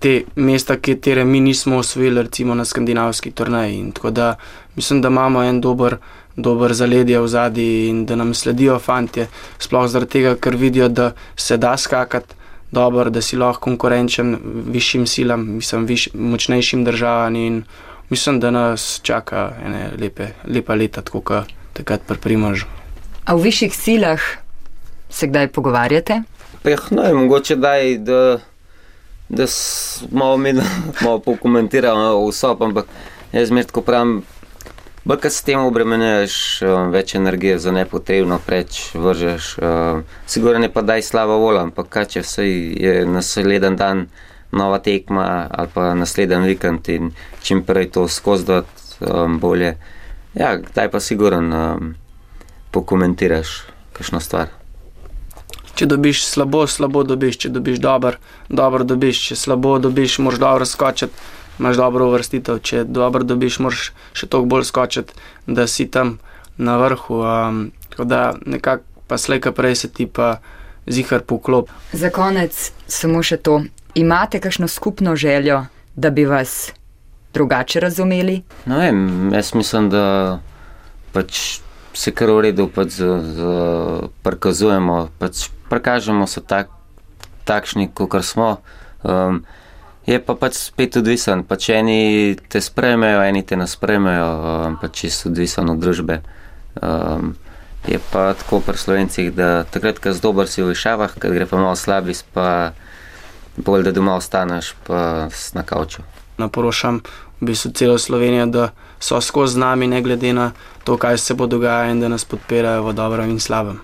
te 0.00 0.24
mesta, 0.36 0.76
ki 0.76 0.98
mi 1.24 1.40
nismo 1.40 1.76
osvojili, 1.76 2.22
recimo 2.22 2.54
na 2.54 2.64
skandinavski 2.64 3.30
turnaji. 3.30 3.92
Tako 3.94 4.10
da 4.10 4.36
mislim, 4.76 5.00
da 5.02 5.08
imamo 5.08 5.42
en 5.42 5.60
dober, 5.60 5.96
dober 6.36 6.72
zaledje 6.74 7.20
v 7.20 7.28
zadnji 7.28 7.88
in 7.88 8.06
da 8.06 8.16
nam 8.16 8.34
sledijo 8.34 8.78
fanti, 8.78 9.26
sploh 9.58 9.88
zaradi 9.88 10.10
tega, 10.10 10.34
ker 10.36 10.56
vidijo, 10.56 10.88
da 10.88 11.12
se 11.36 11.56
da 11.56 11.76
skakati. 11.76 12.34
Dobro, 12.72 13.10
da 13.10 13.20
si 13.20 13.36
lahko 13.36 13.60
konkurenčen 13.60 14.38
višjim 14.66 15.06
silam, 15.06 15.46
mislim, 15.56 15.86
viš, 15.86 16.08
močnejšim 16.14 16.84
državam 16.84 17.36
in 17.36 17.62
mislim, 18.10 18.40
da 18.40 18.50
nas 18.50 19.00
čaka 19.02 19.52
ene 19.64 19.90
lepe, 19.96 20.26
lepa 20.46 20.74
leta, 20.74 21.02
tako 21.02 21.20
kot 21.20 21.44
takrat 21.72 22.00
pri 22.02 22.18
Primožu. 22.18 22.66
A 23.24 23.34
v 23.34 23.42
višjih 23.42 23.74
silah 23.74 24.20
se 25.08 25.26
kdaj 25.26 25.48
pogovarjate? 25.48 26.22
Pa 26.62 26.70
jih, 26.70 26.80
no, 26.90 27.04
mogoče 27.14 27.56
daj, 27.56 27.98
da, 27.98 28.38
da 29.28 29.46
s- 29.46 30.02
malo 30.10 30.36
mi 30.36 30.52
malo 31.02 31.18
pokomentiramo 31.18 32.28
vso, 32.28 32.56
ampak 32.60 32.86
jaz 33.32 33.48
zmeraj 33.48 33.66
tako 33.66 33.82
pravim, 33.82 34.22
bolj 35.04 35.20
ko 35.20 35.30
s 35.30 35.42
tem 35.42 35.60
obremenjuješ 35.60 36.34
več 36.90 37.14
energije 37.14 37.58
za 37.58 37.72
nepotrebno, 37.72 38.38
preč 38.38 38.90
vržeš. 38.94 39.54
Sigurno 40.26 40.60
je 40.60 40.72
pa 40.72 40.82
daj 40.82 41.02
slaba 41.02 41.36
vola, 41.36 41.62
ampak 41.62 41.88
kaj 41.88 42.04
če 42.06 42.20
vse 42.20 42.44
je 42.76 43.06
naslednji 43.06 43.76
dan 43.76 44.06
nova 44.52 44.78
tekma 44.78 45.46
ali 45.50 45.68
pa 45.74 45.94
naslednji 45.94 46.48
vikend 46.48 46.88
in 46.88 47.10
čim 47.42 47.62
prej 47.62 47.90
to 47.90 48.08
skozi 48.08 48.46
dati 48.46 48.68
um, 49.00 49.38
bolje. 49.38 49.76
Ja, 50.34 50.56
kdaj 50.56 50.90
pa 50.90 51.00
sigurno 51.00 51.76
um, 51.80 51.94
pokomentiraš 52.70 53.48
kakšno 53.92 54.20
stvar. 54.20 54.48
Če 55.74 55.86
dobiš 55.86 56.24
slabo, 56.26 56.66
slabo 56.66 57.02
dobiš, 57.04 57.38
če 57.44 57.48
dobiš 57.48 57.78
dobro, 57.80 58.18
dobro 58.48 58.84
dobiš, 58.84 59.22
če 59.28 59.36
slabo 59.36 59.78
dobiš, 59.78 60.18
moraš 60.18 60.40
dobro 60.42 60.66
skočiti, 60.66 61.14
imaš 61.58 61.76
dobro 61.76 62.08
uvrstitev, 62.10 62.60
če 62.60 62.84
dobro 62.84 63.24
dobiš, 63.24 63.58
moraš 63.64 63.90
še 64.12 64.28
toliko 64.28 64.50
bolj 64.54 64.66
skočiti, 64.68 65.16
da 65.46 65.66
si 65.66 65.86
tam 65.90 66.18
na 66.58 66.76
vrhu. 66.76 67.22
Um, 67.24 67.62
tako 67.88 68.04
da 68.04 68.22
nekako 68.46 68.84
pa 69.10 69.18
slejka 69.18 69.52
prej 69.52 69.74
se 69.74 69.88
ti 69.90 70.06
pa 70.06 70.38
zihar 70.86 71.24
poklop. 71.26 71.70
Za 71.92 72.10
konec 72.14 72.72
samo 72.86 73.22
še 73.26 73.40
to. 73.42 73.62
Imate 73.94 74.40
kakšno 74.40 74.68
skupno 74.68 75.16
željo, 75.16 75.64
da 75.94 76.10
bi 76.10 76.24
vas 76.24 76.72
drugače 77.34 77.80
razumeli? 77.80 78.42
No, 78.66 78.78
vem, 78.78 79.32
jaz 79.32 79.54
mislim, 79.54 79.90
da 79.90 80.38
pač 81.12 81.60
se 81.94 82.12
kar 82.14 82.30
v 82.30 82.40
redu 82.40 82.68
pač 82.70 83.00
z, 83.00 83.08
z, 83.34 83.48
prikazujemo, 84.22 85.08
pač 85.18 85.48
prikažemo 85.70 86.26
se 86.26 86.40
tak, 86.40 86.70
takšni, 87.44 87.90
kot 87.94 88.24
smo. 88.24 88.60
Um, 89.02 89.44
je 90.06 90.18
pa 90.22 90.34
pač 90.34 90.58
spet 90.58 90.96
odvisen, 90.96 91.44
pač 91.46 91.70
eni 91.74 92.36
te 92.48 92.60
sprejmejo, 92.62 93.22
eni 93.26 93.42
te 93.46 93.58
ne 93.58 93.66
sprejmejo, 93.66 94.28
um, 94.30 94.78
pač 94.82 95.04
čisto 95.04 95.30
odvisen 95.30 95.70
od 95.70 95.82
družbe. 95.82 96.20
Um, 96.80 97.34
je 97.88 97.98
pa 98.12 98.34
tako 98.38 98.60
pri 98.60 98.78
slovencih, 98.78 99.32
da 99.34 99.64
takrat, 99.64 99.98
ko 99.98 100.12
si 100.14 100.22
dober, 100.22 100.46
si 100.46 100.62
v 100.62 100.74
višavah, 100.74 101.16
ko 101.16 101.32
gre 101.32 101.46
pa 101.48 101.58
malo 101.58 101.78
slabi, 101.78 102.14
pa 102.34 102.76
bolj, 103.60 103.82
da 103.82 103.92
doma 103.92 104.14
ostaneš, 104.14 104.74
pa 104.86 105.30
si 105.30 105.56
na 105.56 105.62
kavču. 105.62 106.02
Naporočam 106.38 107.00
v 107.40 107.46
bistvu 107.46 107.70
celo 107.72 107.98
Slovenijo, 107.98 108.46
da 108.46 108.68
so 109.00 109.20
skozi 109.20 109.54
z 109.54 109.56
nami, 109.58 109.86
ne 109.86 110.02
glede 110.02 110.32
na 110.32 110.52
to, 110.84 110.96
kaj 110.96 111.18
se 111.18 111.34
bo 111.34 111.46
dogajalo 111.46 111.90
in 111.90 112.00
da 112.00 112.08
nas 112.08 112.24
podpirajo 112.24 112.82
v 112.82 112.92
dobrem 112.92 113.30
in 113.30 113.40
slabem. 113.40 113.80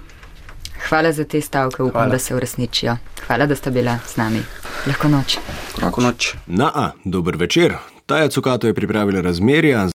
Hvala 0.89 1.13
za 1.13 1.25
te 1.25 1.41
stavke, 1.41 1.83
upam, 1.83 1.93
Hvala. 1.93 2.13
da 2.13 2.19
se 2.19 2.35
uresničijo. 2.35 2.97
Hvala, 3.27 3.47
da 3.47 3.57
ste 3.57 3.71
bila 3.71 3.99
z 4.07 4.17
nami. 4.17 4.43
Lahko 4.87 5.09
noč. 5.09 5.39
Lahko 5.83 6.01
noč. 6.01 6.35
Na 6.47 6.71
A, 6.75 6.91
dober 7.05 7.37
večer. 7.37 7.75
Taja 8.07 8.29
Cukato 8.29 8.67
je 8.67 8.75
pripravila 8.75 9.21
razmerja. 9.21 9.85